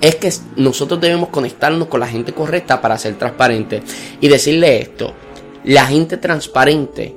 es 0.00 0.16
que 0.16 0.32
nosotros 0.56 1.00
debemos 1.00 1.28
conectarnos 1.28 1.88
con 1.88 2.00
la 2.00 2.08
gente 2.08 2.32
correcta 2.32 2.80
para 2.80 2.98
ser 2.98 3.14
transparentes 3.16 3.82
y 4.20 4.28
decirle 4.28 4.80
esto, 4.80 5.14
la 5.64 5.86
gente 5.86 6.16
transparente 6.16 7.16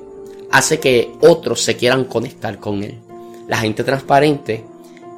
hace 0.52 0.80
que 0.80 1.12
otros 1.22 1.62
se 1.62 1.76
quieran 1.76 2.06
conectar 2.06 2.60
con 2.60 2.84
él. 2.84 3.00
La 3.48 3.58
gente 3.58 3.84
transparente 3.84 4.64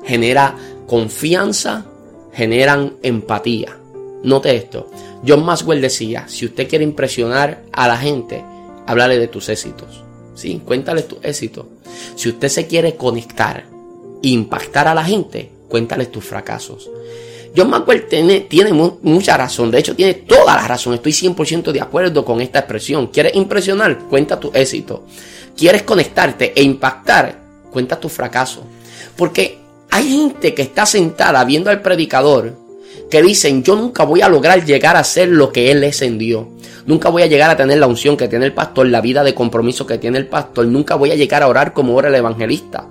genera 0.05 0.55
confianza, 0.87 1.85
generan 2.33 2.93
empatía. 3.03 3.77
Note 4.23 4.55
esto. 4.55 4.89
John 5.27 5.45
Maxwell 5.45 5.81
decía, 5.81 6.25
si 6.27 6.45
usted 6.45 6.67
quiere 6.67 6.83
impresionar 6.83 7.63
a 7.71 7.87
la 7.87 7.97
gente, 7.97 8.43
háblale 8.87 9.19
de 9.19 9.27
tus 9.27 9.49
éxitos. 9.49 10.03
Sí, 10.33 10.61
cuéntale 10.65 11.03
tus 11.03 11.19
éxitos. 11.23 11.65
Si 12.15 12.29
usted 12.29 12.47
se 12.47 12.67
quiere 12.67 12.95
conectar 12.95 13.65
impactar 14.21 14.87
a 14.87 14.95
la 14.95 15.03
gente, 15.03 15.51
cuéntale 15.67 16.07
tus 16.07 16.23
fracasos. 16.23 16.89
John 17.55 17.73
tiene, 18.09 18.41
tiene 18.41 18.71
mucha 18.73 19.35
razón, 19.35 19.71
de 19.71 19.79
hecho 19.79 19.95
tiene 19.95 20.13
toda 20.13 20.55
la 20.55 20.67
razón, 20.67 20.93
estoy 20.93 21.11
100% 21.11 21.71
de 21.71 21.81
acuerdo 21.81 22.23
con 22.23 22.39
esta 22.41 22.59
expresión. 22.59 23.07
¿Quieres 23.07 23.35
impresionar? 23.35 23.97
Cuenta 24.09 24.39
tu 24.39 24.51
éxito. 24.53 25.05
¿Quieres 25.55 25.81
conectarte 25.83 26.53
e 26.55 26.61
impactar? 26.61 27.39
Cuenta 27.71 27.99
tu 27.99 28.09
fracaso. 28.09 28.63
Porque 29.15 29.57
hay 29.89 30.07
gente 30.07 30.53
que 30.53 30.61
está 30.61 30.85
sentada 30.85 31.43
viendo 31.45 31.71
al 31.71 31.81
predicador 31.81 32.66
que 33.09 33.21
dicen, 33.21 33.63
yo 33.63 33.75
nunca 33.75 34.03
voy 34.03 34.21
a 34.21 34.29
lograr 34.29 34.65
llegar 34.65 34.95
a 34.95 35.03
ser 35.03 35.29
lo 35.29 35.51
que 35.51 35.71
Él 35.71 35.83
es 35.83 36.01
en 36.01 36.17
Dios. 36.17 36.45
Nunca 36.85 37.09
voy 37.09 37.23
a 37.23 37.27
llegar 37.27 37.49
a 37.49 37.57
tener 37.57 37.77
la 37.79 37.87
unción 37.87 38.15
que 38.15 38.27
tiene 38.27 38.45
el 38.45 38.53
pastor, 38.53 38.87
la 38.87 39.01
vida 39.01 39.23
de 39.23 39.33
compromiso 39.33 39.85
que 39.85 39.97
tiene 39.97 40.17
el 40.17 40.27
pastor. 40.27 40.65
Nunca 40.67 40.95
voy 40.95 41.11
a 41.11 41.15
llegar 41.15 41.43
a 41.43 41.47
orar 41.47 41.73
como 41.73 41.95
ora 41.95 42.07
el 42.07 42.15
evangelista. 42.15 42.85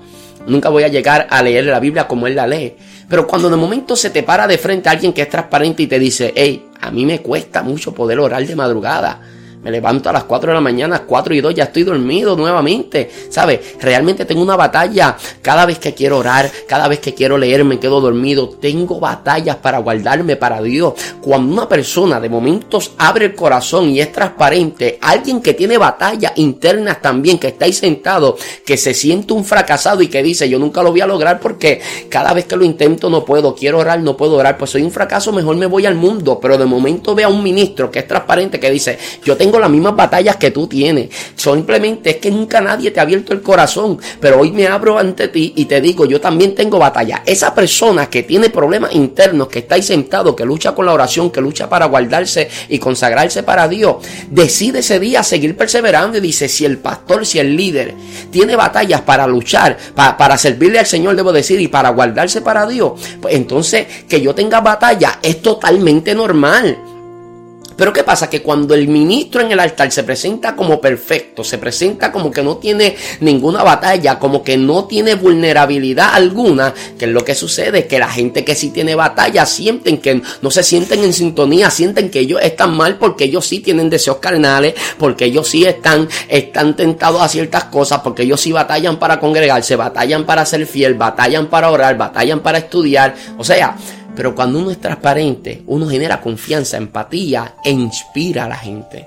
Nunca 0.47 0.69
voy 0.69 0.85
a 0.85 0.89
llegar 0.89 1.27
a 1.31 1.43
leer 1.43 1.65
la 1.65 1.81
Biblia 1.81 2.07
como 2.07 2.27
él 2.27 2.37
la 2.37 2.47
lee. 2.47 2.77
Pero 3.09 3.27
cuando 3.27 3.51
de 3.51 3.57
momento 3.57 3.97
se 3.97 4.11
te 4.11 4.23
para 4.23 4.47
de 4.47 4.59
frente 4.59 4.89
alguien 4.89 5.13
que 5.13 5.23
es 5.23 5.29
transparente 5.29 5.83
y 5.83 5.87
te 5.87 5.99
dice, 5.99 6.33
hey, 6.37 6.67
a 6.81 6.91
mí 6.91 7.07
me 7.07 7.21
cuesta 7.21 7.63
mucho 7.63 7.93
poder 7.95 8.21
orar 8.21 8.47
de 8.47 8.55
madrugada. 8.55 9.21
Me 9.63 9.71
levanto 9.71 10.09
a 10.09 10.13
las 10.13 10.25
4 10.25 10.51
de 10.51 10.55
la 10.55 10.61
mañana, 10.61 11.03
4 11.07 11.35
y 11.35 11.41
2, 11.41 11.55
ya 11.55 11.65
estoy 11.65 11.83
dormido 11.83 12.37
nuevamente. 12.37 13.11
¿Sabes? 13.31 13.77
Realmente 13.81 14.25
tengo 14.25 14.43
una 14.43 14.57
batalla. 14.57 15.17
Cada 15.43 15.67
vez 15.67 15.79
que 15.79 15.95
quiero 15.95 16.19
orar, 16.19 16.51
cada 16.69 16.87
vez 16.89 17.01
que 17.01 17.15
quiero 17.15 17.37
leer, 17.37 17.65
me 17.65 17.81
quedo 17.81 18.01
dormido. 18.01 18.49
Tengo 18.49 19.01
batallas 19.01 19.57
para 19.57 19.79
guardarme 19.79 20.37
para 20.37 20.63
Dios. 20.63 20.95
Cuando 21.21 21.53
una 21.53 21.69
persona 21.69 22.21
de 22.21 22.29
momentos 22.29 22.93
abre 22.99 23.27
el 23.27 23.35
corazón 23.35 23.91
y 23.91 24.01
es 24.01 24.13
transparente, 24.13 24.99
alguien 25.01 25.41
que 25.41 25.55
tiene 25.55 25.79
batallas 25.79 26.33
internas 26.37 27.03
también, 27.03 27.39
que 27.39 27.49
está 27.49 27.65
ahí 27.65 27.73
sentado, 27.73 28.37
que 28.65 28.77
se 28.77 28.95
siente 28.95 29.33
un 29.33 29.45
fracasado 29.45 30.03
y 30.03 30.09
que 30.09 30.23
dice, 30.23 30.49
yo 30.49 30.59
nunca 30.59 30.83
lo 30.83 30.91
voy 30.91 31.01
a 31.01 31.07
lograr 31.07 31.41
porque 31.41 31.81
cada 32.09 32.33
vez 32.33 32.45
que 32.45 32.57
lo 32.57 32.65
intento 32.65 33.11
no 33.11 33.25
puedo, 33.25 33.55
quiero 33.55 33.79
orar, 33.79 34.01
no 34.01 34.17
puedo 34.17 34.37
orar, 34.37 34.57
pues 34.59 34.71
soy 34.71 34.83
un 34.83 34.93
fracaso, 34.93 35.33
mejor 35.33 35.57
me 35.57 35.67
voy 35.67 35.87
al 35.87 35.95
mundo. 35.95 36.39
Pero 36.41 36.57
de 36.57 36.67
momento 36.67 37.15
ve 37.15 37.25
a 37.25 37.29
un 37.29 37.43
ministro 37.43 37.91
que 37.91 38.01
es 38.01 38.07
transparente, 38.07 38.61
que 38.61 38.71
dice, 38.71 38.99
yo 39.25 39.37
tengo 39.37 39.56
las 39.61 39.71
mismas 39.71 39.97
batallas 39.97 40.37
que 40.37 40.51
tú 40.51 40.67
tienes. 40.67 41.09
Simplemente 41.35 42.11
es 42.11 42.17
que 42.17 42.31
nunca 42.31 42.61
nadie 42.61 42.91
te 42.91 43.01
ha 43.01 43.03
abierto 43.03 43.33
el 43.33 43.43
corazón. 43.43 43.99
Pero 44.21 44.41
hoy 44.41 44.53
me 44.53 44.67
abro 44.67 44.99
ante 44.99 45.29
ti 45.29 45.53
y 45.57 45.67
te 45.67 45.81
digo, 45.81 46.07
yo 46.07 46.21
también 46.21 46.55
tengo 46.55 46.79
batallas. 46.79 47.21
Esa 47.27 47.55
persona 47.55 48.09
que 48.09 48.23
tiene 48.23 48.51
problemas 48.51 48.95
internos, 48.95 49.49
que 49.49 49.61
está 49.61 49.77
ahí 49.77 49.83
sentado, 49.83 50.35
que 50.35 50.45
lucha 50.45 50.75
con 50.75 50.87
la 50.87 50.93
oración, 50.93 51.31
que 51.31 51.41
lucha 51.41 51.69
para 51.69 51.87
guardarse 51.87 52.49
y 52.69 52.79
consagrarse 52.79 53.43
para 53.43 53.69
Dios, 53.69 53.97
decide 54.31 54.81
ese 54.81 54.99
día 54.99 55.23
seguir 55.23 55.57
perseverando 55.57 56.19
y 56.19 56.21
dice, 56.21 56.49
si 56.49 56.65
el 56.65 56.79
pastor, 56.79 57.27
si 57.27 57.39
el 57.39 57.57
líder 57.57 57.95
tiene 58.31 58.57
batallas 58.57 59.03
para 59.03 59.27
luchar, 59.27 59.77
para, 59.95 60.37
servirle 60.39 60.79
al 60.79 60.87
Señor, 60.87 61.17
debo 61.17 61.33
decir, 61.33 61.61
y 61.61 61.69
para 61.69 61.91
guardarse 61.91 62.41
para 62.41 62.67
Dios, 62.67 62.93
pues 63.21 63.35
entonces 63.35 63.87
que 64.09 64.21
yo 64.21 64.35
tenga 64.35 64.61
batalla 64.61 65.19
es 65.23 65.43
totalmente 65.43 66.15
normal. 66.15 66.96
Pero 67.77 67.93
¿qué 67.93 68.03
pasa? 68.03 68.31
Que 68.31 68.43
cuando 68.43 68.75
el 68.75 68.89
ministro 68.89 69.43
en 69.43 69.53
el 69.53 69.61
altar 69.61 69.93
se 69.93 70.03
presenta 70.03 70.57
como 70.57 70.81
perfecto, 70.81 71.45
se 71.45 71.59
presenta 71.59 72.11
como 72.11 72.31
que 72.31 72.43
no 72.43 72.57
tiene 72.57 72.97
ninguna 73.21 73.63
batalla, 73.63 74.19
como 74.19 74.43
que 74.43 74.57
no 74.57 74.87
tiene 74.87 75.15
vulnerabilidad 75.15 76.15
alguna, 76.15 76.73
que 76.99 77.05
es 77.05 77.11
lo 77.11 77.25
que 77.25 77.35
sucede, 77.35 77.87
que 77.87 77.99
la 77.99 78.09
gente 78.09 78.45
que 78.45 78.55
sí 78.55 78.71
tiene 78.71 78.95
batalla 78.95 79.45
sienten 79.45 79.99
que 79.99 80.23
no 80.41 80.51
se 80.51 80.63
sienten 80.63 81.05
en 81.05 81.13
sintonía, 81.13 81.71
sienten 81.71 82.11
que 82.11 82.21
ellos 82.21 82.41
están 82.43 82.77
mal 82.77 82.97
porque 82.97 83.25
ellos 83.25 83.47
sí 83.47 83.61
tienen 83.61 83.91
deseos 83.91 84.17
carnales, 84.19 84.75
porque 84.99 85.27
ellos 85.27 85.49
sí 85.49 85.65
están, 85.65 86.09
están 86.29 86.77
tentados 86.77 87.21
a 87.21 87.29
ciertas 87.29 87.65
cosas, 87.65 88.01
porque 88.01 88.23
ellos 88.23 88.41
sí 88.41 88.53
batallan 88.53 88.99
para 88.99 89.21
congregarse, 89.21 89.77
batallan 89.77 90.25
para 90.25 90.47
ser 90.47 90.67
fiel, 90.67 90.95
batallan 90.95 91.47
para 91.49 91.71
orar, 91.71 91.97
batallan 91.99 92.41
para 92.41 92.59
estudiar. 92.59 93.15
O 93.37 93.45
sea, 93.45 93.77
pero 94.17 94.35
cuando 94.35 94.59
uno 94.59 94.71
es 94.71 94.81
transparente, 94.81 95.63
uno 95.67 95.87
genera 95.87 96.21
confianza, 96.21 96.79
empatía 96.79 97.57
e 97.63 97.71
inspira 97.71 98.47
a 98.47 98.49
la 98.49 98.57
gente. 98.57 99.07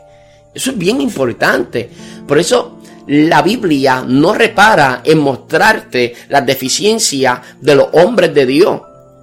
Eso 0.53 0.71
es 0.71 0.77
bien 0.77 1.01
importante. 1.01 1.89
Por 2.27 2.37
eso 2.37 2.79
la 3.07 3.41
Biblia 3.41 4.03
no 4.07 4.33
repara 4.33 5.01
en 5.03 5.17
mostrarte 5.17 6.13
las 6.29 6.45
deficiencias 6.45 7.39
de 7.59 7.75
los 7.75 7.87
hombres 7.93 8.33
de 8.33 8.45
Dios. 8.45 8.81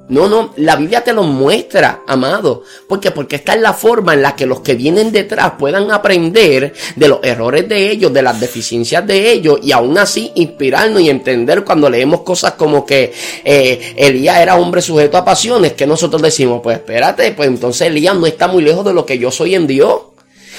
No, 0.09 0.29
no, 0.29 0.53
la 0.57 0.77
Biblia 0.77 1.03
te 1.03 1.13
lo 1.13 1.25
muestra, 1.25 2.03
amado. 2.07 2.63
¿Por 2.87 3.01
qué? 3.01 3.11
Porque 3.11 3.37
esta 3.37 3.55
es 3.55 3.61
la 3.61 3.73
forma 3.73 4.15
en 4.15 4.23
la 4.23 4.37
que 4.37 4.47
los 4.47 4.61
que 4.61 4.75
vienen 4.75 5.11
detrás 5.11 5.55
puedan 5.59 5.91
aprender 5.91 6.73
de 6.95 7.09
los 7.09 7.19
errores 7.25 7.69
de 7.69 7.91
ellos, 7.91 8.13
de 8.13 8.23
las 8.23 8.39
deficiencias 8.39 9.05
de 9.05 9.33
ellos 9.33 9.59
y 9.63 9.73
aún 9.73 9.99
así 9.99 10.31
inspirarnos 10.37 11.03
y 11.03 11.11
entender 11.11 11.65
cuando 11.65 11.91
leemos 11.91 12.21
cosas 12.21 12.53
como 12.53 12.87
que 12.87 13.13
eh, 13.45 13.95
Elías 13.97 14.39
era 14.39 14.57
hombre 14.57 14.81
sujeto 14.81 15.17
a 15.17 15.25
pasiones, 15.25 15.73
que 15.73 15.87
nosotros 15.89 16.23
decimos, 16.23 16.61
pues 16.63 16.77
espérate, 16.77 17.33
pues 17.33 17.49
entonces 17.49 17.89
Elías 17.89 18.15
no 18.15 18.27
está 18.27 18.47
muy 18.47 18.63
lejos 18.63 18.85
de 18.85 18.93
lo 18.93 19.05
que 19.05 19.19
yo 19.19 19.33
soy 19.33 19.57
en 19.57 19.67
Dios 19.67 20.01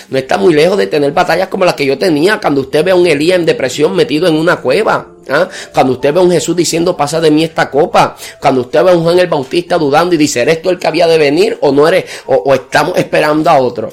no 0.09 0.17
está 0.17 0.37
muy 0.37 0.53
lejos 0.53 0.77
de 0.77 0.87
tener 0.87 1.11
batallas 1.11 1.49
como 1.49 1.65
las 1.65 1.73
que 1.73 1.85
yo 1.85 1.97
tenía. 1.97 2.39
Cuando 2.39 2.61
usted 2.61 2.83
ve 2.83 2.91
a 2.91 2.95
un 2.95 3.07
Elías 3.07 3.39
en 3.39 3.45
depresión 3.45 3.95
metido 3.95 4.27
en 4.27 4.35
una 4.35 4.57
cueva. 4.57 5.15
¿ah? 5.29 5.49
Cuando 5.73 5.93
usted 5.93 6.13
ve 6.13 6.19
a 6.19 6.23
un 6.23 6.31
Jesús 6.31 6.55
diciendo 6.55 6.95
pasa 6.95 7.19
de 7.19 7.29
mí 7.29 7.43
esta 7.43 7.69
copa. 7.69 8.15
Cuando 8.39 8.61
usted 8.61 8.83
ve 8.83 8.91
a 8.91 8.95
un 8.95 9.03
Juan 9.03 9.19
el 9.19 9.27
Bautista 9.27 9.77
dudando 9.77 10.15
y 10.15 10.17
dice, 10.17 10.41
¿eres 10.41 10.61
tú 10.61 10.69
el 10.69 10.79
que 10.79 10.87
había 10.87 11.07
de 11.07 11.17
venir 11.17 11.57
o 11.61 11.71
no 11.71 11.87
eres? 11.87 12.05
O, 12.27 12.53
estamos 12.53 12.97
esperando 12.97 13.49
a 13.49 13.59
otro. 13.59 13.91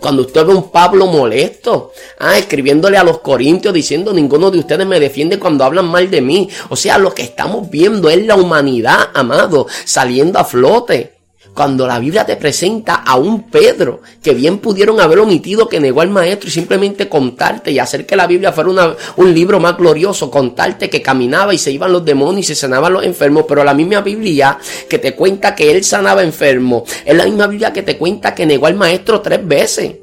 Cuando 0.00 0.22
usted 0.22 0.46
ve 0.46 0.52
a 0.52 0.56
un 0.56 0.70
Pablo 0.70 1.06
molesto, 1.06 1.92
ah, 2.18 2.38
escribiéndole 2.38 2.96
a 2.96 3.04
los 3.04 3.18
corintios 3.20 3.74
diciendo 3.74 4.12
ninguno 4.12 4.50
de 4.50 4.58
ustedes 4.58 4.86
me 4.86 5.00
defiende 5.00 5.38
cuando 5.38 5.64
hablan 5.64 5.86
mal 5.86 6.10
de 6.10 6.20
mí. 6.20 6.48
O 6.70 6.76
sea, 6.76 6.96
lo 6.96 7.12
que 7.12 7.22
estamos 7.22 7.68
viendo 7.70 8.08
es 8.08 8.24
la 8.24 8.36
humanidad, 8.36 9.08
amado, 9.14 9.66
saliendo 9.84 10.38
a 10.38 10.44
flote 10.44 11.15
cuando 11.56 11.86
la 11.86 11.98
Biblia 11.98 12.26
te 12.26 12.36
presenta 12.36 12.96
a 12.96 13.16
un 13.16 13.44
Pedro 13.44 14.02
que 14.22 14.34
bien 14.34 14.58
pudieron 14.58 15.00
haber 15.00 15.20
omitido 15.20 15.68
que 15.68 15.80
negó 15.80 16.02
al 16.02 16.10
maestro 16.10 16.48
y 16.48 16.52
simplemente 16.52 17.08
contarte 17.08 17.70
y 17.70 17.78
hacer 17.78 18.04
que 18.04 18.14
la 18.14 18.26
Biblia 18.26 18.52
fuera 18.52 18.96
un 19.16 19.34
libro 19.34 19.58
más 19.58 19.78
glorioso, 19.78 20.30
contarte 20.30 20.90
que 20.90 21.00
caminaba 21.00 21.54
y 21.54 21.58
se 21.58 21.72
iban 21.72 21.94
los 21.94 22.04
demonios 22.04 22.40
y 22.40 22.48
se 22.48 22.54
sanaban 22.54 22.92
los 22.92 23.04
enfermos, 23.04 23.46
pero 23.48 23.64
la 23.64 23.72
misma 23.72 24.02
Biblia 24.02 24.58
que 24.86 24.98
te 24.98 25.14
cuenta 25.14 25.54
que 25.54 25.70
él 25.70 25.82
sanaba 25.82 26.22
enfermos, 26.22 26.82
es 27.04 27.16
la 27.16 27.24
misma 27.24 27.46
Biblia 27.46 27.72
que 27.72 27.82
te 27.82 27.96
cuenta 27.96 28.34
que 28.34 28.44
negó 28.44 28.66
al 28.66 28.74
maestro 28.74 29.22
tres 29.22 29.46
veces. 29.46 29.94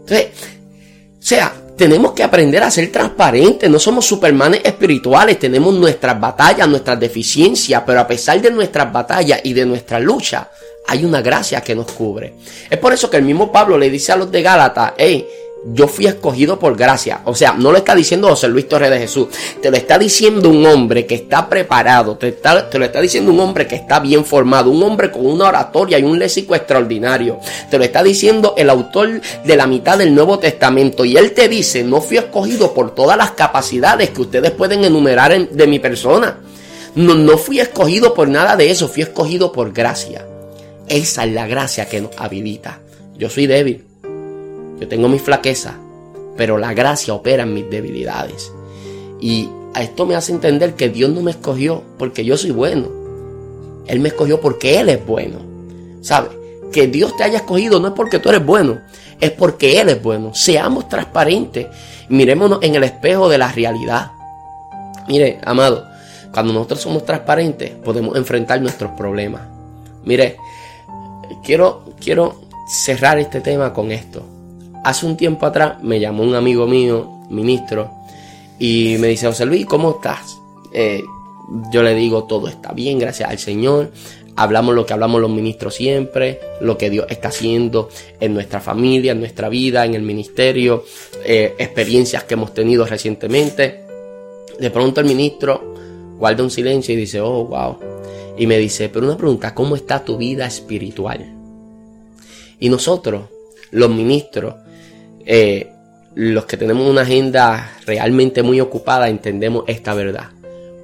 Entonces, 0.00 0.26
o 1.18 1.26
sea, 1.26 1.63
tenemos 1.76 2.12
que 2.12 2.22
aprender 2.22 2.62
a 2.62 2.70
ser 2.70 2.90
transparentes, 2.92 3.68
no 3.68 3.78
somos 3.78 4.06
supermanes 4.06 4.60
espirituales, 4.64 5.38
tenemos 5.38 5.74
nuestras 5.74 6.18
batallas, 6.20 6.68
nuestras 6.68 6.98
deficiencias, 7.00 7.82
pero 7.84 8.00
a 8.00 8.06
pesar 8.06 8.40
de 8.40 8.50
nuestras 8.50 8.92
batallas 8.92 9.40
y 9.42 9.52
de 9.52 9.66
nuestra 9.66 9.98
lucha, 9.98 10.48
hay 10.86 11.04
una 11.04 11.20
gracia 11.20 11.60
que 11.62 11.74
nos 11.74 11.90
cubre. 11.90 12.34
Es 12.70 12.78
por 12.78 12.92
eso 12.92 13.10
que 13.10 13.16
el 13.16 13.24
mismo 13.24 13.50
Pablo 13.50 13.78
le 13.78 13.90
dice 13.90 14.12
a 14.12 14.16
los 14.16 14.30
de 14.30 14.42
Gálatas, 14.42 14.92
hey, 14.96 15.26
yo 15.66 15.88
fui 15.88 16.06
escogido 16.06 16.58
por 16.58 16.76
gracia. 16.76 17.22
O 17.24 17.34
sea, 17.34 17.54
no 17.54 17.72
lo 17.72 17.78
está 17.78 17.94
diciendo 17.94 18.28
José 18.28 18.48
Luis 18.48 18.68
Torres 18.68 18.90
de 18.90 18.98
Jesús. 18.98 19.28
Te 19.62 19.70
lo 19.70 19.76
está 19.76 19.98
diciendo 19.98 20.50
un 20.50 20.64
hombre 20.66 21.06
que 21.06 21.14
está 21.14 21.48
preparado. 21.48 22.16
Te, 22.16 22.32
te, 22.32 22.78
lo 22.78 22.84
está 22.84 23.00
diciendo 23.00 23.32
un 23.32 23.40
hombre 23.40 23.66
que 23.66 23.76
está 23.76 24.00
bien 24.00 24.24
formado. 24.24 24.70
Un 24.70 24.82
hombre 24.82 25.10
con 25.10 25.26
una 25.26 25.48
oratoria 25.48 25.98
y 25.98 26.02
un 26.02 26.18
léxico 26.18 26.54
extraordinario. 26.54 27.38
Te 27.70 27.78
lo 27.78 27.84
está 27.84 28.02
diciendo 28.02 28.54
el 28.56 28.68
autor 28.68 29.20
de 29.44 29.56
la 29.56 29.66
mitad 29.66 29.96
del 29.96 30.14
Nuevo 30.14 30.38
Testamento. 30.38 31.04
Y 31.04 31.16
él 31.16 31.32
te 31.32 31.48
dice, 31.48 31.82
no 31.82 32.00
fui 32.00 32.18
escogido 32.18 32.74
por 32.74 32.94
todas 32.94 33.16
las 33.16 33.32
capacidades 33.32 34.10
que 34.10 34.20
ustedes 34.20 34.50
pueden 34.50 34.84
enumerar 34.84 35.48
de 35.48 35.66
mi 35.66 35.78
persona. 35.78 36.38
No, 36.94 37.14
no 37.14 37.38
fui 37.38 37.60
escogido 37.60 38.12
por 38.12 38.28
nada 38.28 38.56
de 38.56 38.70
eso. 38.70 38.88
Fui 38.88 39.02
escogido 39.02 39.50
por 39.50 39.72
gracia. 39.72 40.26
Esa 40.88 41.24
es 41.24 41.32
la 41.32 41.46
gracia 41.46 41.88
que 41.88 42.02
nos 42.02 42.10
habilita. 42.18 42.80
Yo 43.16 43.30
soy 43.30 43.46
débil. 43.46 43.93
Yo 44.84 44.88
tengo 44.88 45.08
mi 45.08 45.18
flaqueza. 45.18 45.78
Pero 46.36 46.58
la 46.58 46.74
gracia 46.74 47.14
opera 47.14 47.44
en 47.44 47.54
mis 47.54 47.70
debilidades. 47.70 48.52
Y 49.18 49.48
a 49.72 49.82
esto 49.82 50.04
me 50.04 50.14
hace 50.14 50.30
entender 50.30 50.74
que 50.74 50.90
Dios 50.90 51.08
no 51.08 51.22
me 51.22 51.30
escogió 51.30 51.82
porque 51.96 52.22
yo 52.22 52.36
soy 52.36 52.50
bueno. 52.50 52.88
Él 53.86 54.00
me 54.00 54.08
escogió 54.08 54.42
porque 54.42 54.78
Él 54.78 54.90
es 54.90 55.06
bueno. 55.06 55.38
¿Sabe? 56.02 56.28
Que 56.70 56.86
Dios 56.86 57.16
te 57.16 57.24
haya 57.24 57.38
escogido 57.38 57.80
no 57.80 57.88
es 57.88 57.94
porque 57.94 58.18
tú 58.18 58.28
eres 58.28 58.44
bueno, 58.44 58.78
es 59.18 59.30
porque 59.30 59.80
Él 59.80 59.88
es 59.88 60.02
bueno. 60.02 60.34
Seamos 60.34 60.86
transparentes. 60.86 61.66
Mirémonos 62.10 62.58
en 62.60 62.74
el 62.74 62.84
espejo 62.84 63.30
de 63.30 63.38
la 63.38 63.50
realidad. 63.50 64.12
Mire, 65.08 65.40
amado, 65.46 65.86
cuando 66.30 66.52
nosotros 66.52 66.82
somos 66.82 67.06
transparentes 67.06 67.70
podemos 67.70 68.18
enfrentar 68.18 68.60
nuestros 68.60 68.90
problemas. 68.90 69.44
Mire, 70.04 70.36
quiero, 71.42 71.84
quiero 71.98 72.42
cerrar 72.68 73.18
este 73.18 73.40
tema 73.40 73.72
con 73.72 73.90
esto. 73.90 74.33
Hace 74.84 75.06
un 75.06 75.16
tiempo 75.16 75.46
atrás 75.46 75.82
me 75.82 75.98
llamó 75.98 76.22
un 76.22 76.34
amigo 76.34 76.66
mío, 76.66 77.08
ministro, 77.30 77.90
y 78.58 78.96
me 78.98 79.08
dice, 79.08 79.26
José 79.26 79.46
Luis, 79.46 79.66
¿cómo 79.66 79.92
estás? 79.92 80.38
Eh, 80.72 81.02
yo 81.72 81.82
le 81.82 81.94
digo, 81.94 82.24
todo 82.24 82.48
está 82.48 82.72
bien, 82.72 82.98
gracias 82.98 83.30
al 83.30 83.38
Señor. 83.38 83.90
Hablamos 84.36 84.74
lo 84.74 84.84
que 84.84 84.92
hablamos 84.92 85.20
los 85.20 85.30
ministros 85.30 85.74
siempre, 85.74 86.40
lo 86.60 86.76
que 86.76 86.90
Dios 86.90 87.06
está 87.08 87.28
haciendo 87.28 87.88
en 88.18 88.34
nuestra 88.34 88.60
familia, 88.60 89.12
en 89.12 89.20
nuestra 89.20 89.48
vida, 89.48 89.84
en 89.84 89.94
el 89.94 90.02
ministerio, 90.02 90.84
eh, 91.24 91.54
experiencias 91.58 92.24
que 92.24 92.34
hemos 92.34 92.52
tenido 92.52 92.84
recientemente. 92.84 93.84
De 94.58 94.70
pronto 94.70 95.00
el 95.00 95.06
ministro 95.06 95.74
guarda 96.18 96.42
un 96.42 96.50
silencio 96.50 96.94
y 96.94 96.98
dice, 96.98 97.20
oh, 97.20 97.44
wow. 97.44 97.78
Y 98.36 98.46
me 98.46 98.58
dice, 98.58 98.88
pero 98.88 99.06
una 99.06 99.16
pregunta, 99.16 99.54
¿cómo 99.54 99.76
está 99.76 100.04
tu 100.04 100.16
vida 100.16 100.46
espiritual? 100.46 101.32
Y 102.58 102.68
nosotros, 102.68 103.22
los 103.70 103.90
ministros, 103.90 104.54
eh, 105.26 105.70
los 106.14 106.44
que 106.44 106.56
tenemos 106.56 106.88
una 106.88 107.02
agenda 107.02 107.72
realmente 107.86 108.42
muy 108.42 108.60
ocupada, 108.60 109.08
entendemos 109.08 109.64
esta 109.66 109.94
verdad. 109.94 110.30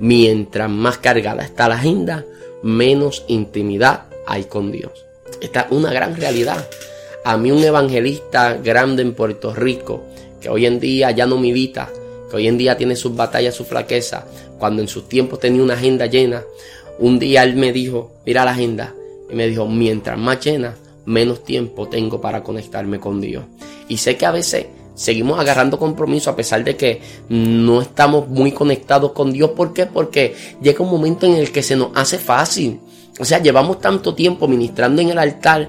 Mientras 0.00 0.70
más 0.70 0.98
cargada 0.98 1.44
está 1.44 1.68
la 1.68 1.76
agenda, 1.76 2.24
menos 2.62 3.24
intimidad 3.28 4.04
hay 4.26 4.44
con 4.44 4.72
Dios. 4.72 4.92
Esta 5.40 5.62
es 5.62 5.66
una 5.70 5.92
gran 5.92 6.16
realidad. 6.16 6.68
A 7.24 7.36
mí 7.36 7.50
un 7.52 7.62
evangelista 7.62 8.54
grande 8.54 9.02
en 9.02 9.14
Puerto 9.14 9.54
Rico, 9.54 10.04
que 10.40 10.48
hoy 10.48 10.66
en 10.66 10.80
día 10.80 11.10
ya 11.10 11.26
no 11.26 11.36
milita, 11.36 11.90
que 12.30 12.36
hoy 12.36 12.48
en 12.48 12.56
día 12.56 12.76
tiene 12.76 12.96
sus 12.96 13.14
batallas, 13.14 13.54
su 13.54 13.64
flaqueza, 13.64 14.24
cuando 14.58 14.82
en 14.82 14.88
sus 14.88 15.08
tiempos 15.08 15.38
tenía 15.38 15.62
una 15.62 15.74
agenda 15.74 16.06
llena, 16.06 16.42
un 16.98 17.18
día 17.18 17.42
él 17.42 17.56
me 17.56 17.72
dijo, 17.72 18.12
mira 18.24 18.44
la 18.44 18.52
agenda, 18.52 18.94
y 19.30 19.34
me 19.34 19.46
dijo, 19.46 19.66
mientras 19.66 20.18
más 20.18 20.40
llena, 20.44 20.76
menos 21.10 21.44
tiempo 21.44 21.88
tengo 21.88 22.20
para 22.20 22.42
conectarme 22.42 22.98
con 23.00 23.20
Dios. 23.20 23.44
Y 23.88 23.98
sé 23.98 24.16
que 24.16 24.26
a 24.26 24.30
veces 24.30 24.66
seguimos 24.94 25.38
agarrando 25.38 25.78
compromiso 25.78 26.30
a 26.30 26.36
pesar 26.36 26.62
de 26.62 26.76
que 26.76 27.00
no 27.28 27.82
estamos 27.82 28.28
muy 28.28 28.52
conectados 28.52 29.12
con 29.12 29.32
Dios. 29.32 29.50
¿Por 29.50 29.72
qué? 29.72 29.86
Porque 29.86 30.34
llega 30.62 30.84
un 30.84 30.90
momento 30.90 31.26
en 31.26 31.34
el 31.34 31.50
que 31.50 31.62
se 31.62 31.76
nos 31.76 31.90
hace 31.94 32.18
fácil. 32.18 32.80
O 33.18 33.24
sea, 33.24 33.42
llevamos 33.42 33.80
tanto 33.80 34.14
tiempo 34.14 34.46
ministrando 34.46 35.02
en 35.02 35.10
el 35.10 35.18
altar 35.18 35.68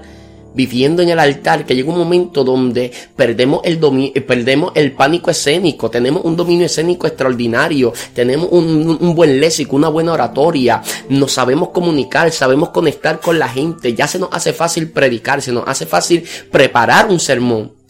viviendo 0.54 1.02
en 1.02 1.10
el 1.10 1.18
altar, 1.18 1.64
que 1.64 1.74
llega 1.74 1.90
un 1.90 1.98
momento 1.98 2.44
donde 2.44 2.92
perdemos 3.16 3.60
el, 3.64 3.80
eh, 4.14 4.20
perdemos 4.20 4.72
el 4.74 4.92
pánico 4.92 5.30
escénico, 5.30 5.90
tenemos 5.90 6.24
un 6.24 6.36
dominio 6.36 6.66
escénico 6.66 7.06
extraordinario, 7.06 7.92
tenemos 8.14 8.48
un, 8.50 8.98
un, 9.00 9.14
buen 9.14 9.40
léxico, 9.40 9.76
una 9.76 9.88
buena 9.88 10.12
oratoria, 10.12 10.82
nos 11.08 11.32
sabemos 11.32 11.70
comunicar, 11.70 12.30
sabemos 12.32 12.70
conectar 12.70 13.20
con 13.20 13.38
la 13.38 13.48
gente, 13.48 13.94
ya 13.94 14.06
se 14.06 14.18
nos 14.18 14.30
hace 14.32 14.52
fácil 14.52 14.90
predicar, 14.90 15.42
se 15.42 15.52
nos 15.52 15.66
hace 15.66 15.86
fácil 15.86 16.24
preparar 16.50 17.08
un 17.08 17.20
sermón. 17.20 17.82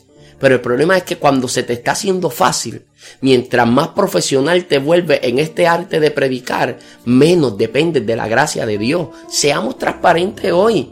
Pero 0.42 0.56
el 0.56 0.60
problema 0.60 0.96
es 0.96 1.04
que 1.04 1.18
cuando 1.18 1.46
se 1.46 1.62
te 1.62 1.74
está 1.74 1.92
haciendo 1.92 2.28
fácil, 2.28 2.82
mientras 3.20 3.64
más 3.68 3.90
profesional 3.90 4.64
te 4.64 4.78
vuelves 4.78 5.20
en 5.22 5.38
este 5.38 5.68
arte 5.68 6.00
de 6.00 6.10
predicar, 6.10 6.80
menos 7.04 7.56
dependes 7.56 8.04
de 8.04 8.16
la 8.16 8.26
gracia 8.26 8.66
de 8.66 8.76
Dios. 8.76 9.06
Seamos 9.28 9.78
transparentes 9.78 10.50
hoy. 10.50 10.90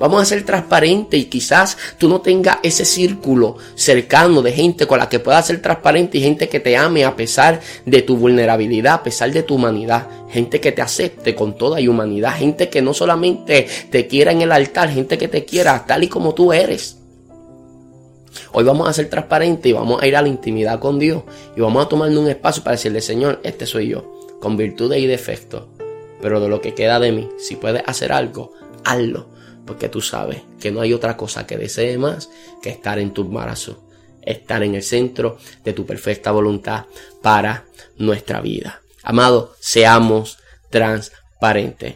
Vamos 0.00 0.22
a 0.22 0.24
ser 0.24 0.46
transparentes 0.46 1.20
y 1.20 1.26
quizás 1.26 1.76
tú 1.98 2.08
no 2.08 2.22
tengas 2.22 2.56
ese 2.62 2.86
círculo 2.86 3.58
cercano 3.74 4.40
de 4.40 4.50
gente 4.50 4.86
con 4.86 4.98
la 4.98 5.10
que 5.10 5.20
puedas 5.20 5.46
ser 5.46 5.60
transparente 5.60 6.16
y 6.16 6.22
gente 6.22 6.48
que 6.48 6.58
te 6.58 6.74
ame 6.74 7.04
a 7.04 7.14
pesar 7.14 7.60
de 7.84 8.00
tu 8.00 8.16
vulnerabilidad, 8.16 8.94
a 8.94 9.02
pesar 9.02 9.30
de 9.30 9.42
tu 9.42 9.56
humanidad. 9.56 10.08
Gente 10.30 10.58
que 10.58 10.72
te 10.72 10.80
acepte 10.80 11.34
con 11.34 11.58
toda 11.58 11.80
humanidad. 11.80 12.34
Gente 12.34 12.70
que 12.70 12.80
no 12.80 12.94
solamente 12.94 13.68
te 13.90 14.06
quiera 14.06 14.32
en 14.32 14.40
el 14.40 14.52
altar, 14.52 14.88
gente 14.88 15.18
que 15.18 15.28
te 15.28 15.44
quiera 15.44 15.84
tal 15.86 16.02
y 16.02 16.08
como 16.08 16.32
tú 16.32 16.54
eres. 16.54 16.96
Hoy 18.52 18.64
vamos 18.64 18.88
a 18.88 18.94
ser 18.94 19.10
transparentes 19.10 19.68
y 19.68 19.74
vamos 19.74 20.00
a 20.00 20.06
ir 20.06 20.16
a 20.16 20.22
la 20.22 20.28
intimidad 20.28 20.80
con 20.80 20.98
Dios 20.98 21.24
y 21.54 21.60
vamos 21.60 21.84
a 21.84 21.88
tomarnos 21.90 22.18
un 22.18 22.30
espacio 22.30 22.64
para 22.64 22.76
decirle, 22.76 23.02
Señor, 23.02 23.40
este 23.42 23.66
soy 23.66 23.88
yo, 23.88 24.18
con 24.40 24.56
virtudes 24.56 24.98
y 24.98 25.06
defectos, 25.06 25.64
pero 26.22 26.40
de 26.40 26.48
lo 26.48 26.62
que 26.62 26.72
queda 26.72 26.98
de 27.00 27.12
mí, 27.12 27.28
si 27.38 27.56
puedes 27.56 27.82
hacer 27.86 28.12
algo, 28.12 28.52
hazlo, 28.84 29.28
porque 29.70 29.88
tú 29.88 30.00
sabes 30.00 30.42
que 30.58 30.72
no 30.72 30.80
hay 30.80 30.92
otra 30.92 31.16
cosa 31.16 31.46
que 31.46 31.56
desee 31.56 31.96
más 31.96 32.28
que 32.60 32.70
estar 32.70 32.98
en 32.98 33.14
tu 33.14 33.22
embarazo, 33.22 33.86
estar 34.20 34.64
en 34.64 34.74
el 34.74 34.82
centro 34.82 35.38
de 35.62 35.72
tu 35.72 35.86
perfecta 35.86 36.32
voluntad 36.32 36.86
para 37.22 37.66
nuestra 37.96 38.40
vida. 38.40 38.82
Amado, 39.04 39.54
seamos 39.60 40.38
trans 40.70 41.12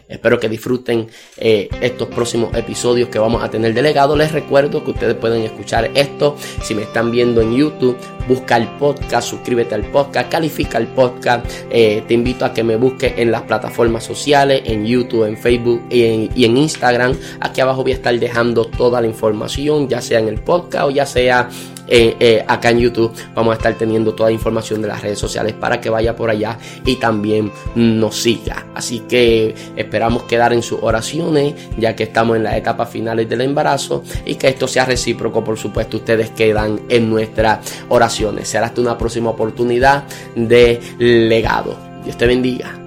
Espero 0.09 0.39
que 0.39 0.49
disfruten 0.49 1.07
eh, 1.37 1.69
estos 1.79 2.07
próximos 2.07 2.55
episodios 2.55 3.09
que 3.09 3.19
vamos 3.19 3.43
a 3.43 3.49
tener 3.51 3.75
delegado. 3.75 4.15
Les 4.15 4.31
recuerdo 4.31 4.83
que 4.83 4.89
ustedes 4.89 5.13
pueden 5.15 5.43
escuchar 5.43 5.91
esto. 5.93 6.35
Si 6.63 6.73
me 6.73 6.81
están 6.81 7.11
viendo 7.11 7.41
en 7.41 7.55
YouTube, 7.55 7.95
busca 8.27 8.57
el 8.57 8.67
podcast, 8.79 9.29
suscríbete 9.29 9.75
al 9.75 9.83
podcast, 9.83 10.31
califica 10.31 10.79
el 10.79 10.87
podcast. 10.87 11.45
Eh, 11.69 12.03
te 12.07 12.15
invito 12.15 12.43
a 12.43 12.53
que 12.53 12.63
me 12.63 12.75
busques 12.75 13.13
en 13.17 13.31
las 13.31 13.43
plataformas 13.43 14.03
sociales, 14.03 14.63
en 14.65 14.83
YouTube, 14.83 15.25
en 15.25 15.37
Facebook 15.37 15.83
y 15.91 16.45
en 16.45 16.57
Instagram. 16.57 17.15
Aquí 17.39 17.61
abajo 17.61 17.83
voy 17.83 17.91
a 17.91 17.95
estar 17.95 18.17
dejando 18.19 18.65
toda 18.65 18.99
la 18.99 19.05
información, 19.05 19.87
ya 19.87 20.01
sea 20.01 20.19
en 20.19 20.27
el 20.27 20.39
podcast 20.39 20.87
o 20.87 20.89
ya 20.89 21.05
sea 21.05 21.49
eh, 21.87 22.15
eh, 22.19 22.45
acá 22.47 22.71
en 22.71 22.79
YouTube 22.79 23.13
vamos 23.33 23.53
a 23.53 23.57
estar 23.57 23.73
teniendo 23.75 24.13
toda 24.13 24.29
la 24.29 24.33
información 24.33 24.81
de 24.81 24.87
las 24.87 25.01
redes 25.01 25.19
sociales 25.19 25.53
para 25.53 25.79
que 25.79 25.89
vaya 25.89 26.15
por 26.15 26.29
allá 26.29 26.57
y 26.85 26.95
también 26.95 27.51
nos 27.75 28.21
siga. 28.21 28.67
Así 28.73 29.01
que 29.01 29.53
esperamos 29.75 30.23
quedar 30.23 30.53
en 30.53 30.61
sus 30.61 30.79
oraciones 30.81 31.53
ya 31.77 31.95
que 31.95 32.03
estamos 32.03 32.37
en 32.37 32.43
las 32.43 32.55
etapas 32.55 32.89
finales 32.89 33.29
del 33.29 33.41
embarazo 33.41 34.03
y 34.25 34.35
que 34.35 34.47
esto 34.47 34.67
sea 34.67 34.85
recíproco, 34.85 35.43
por 35.43 35.57
supuesto, 35.57 35.97
ustedes 35.97 36.31
quedan 36.31 36.81
en 36.89 37.09
nuestras 37.09 37.59
oraciones. 37.89 38.47
Será 38.47 38.67
hasta 38.67 38.81
una 38.81 38.97
próxima 38.97 39.29
oportunidad 39.29 40.05
de 40.35 40.79
legado. 40.97 41.77
Dios 42.03 42.17
te 42.17 42.27
bendiga. 42.27 42.84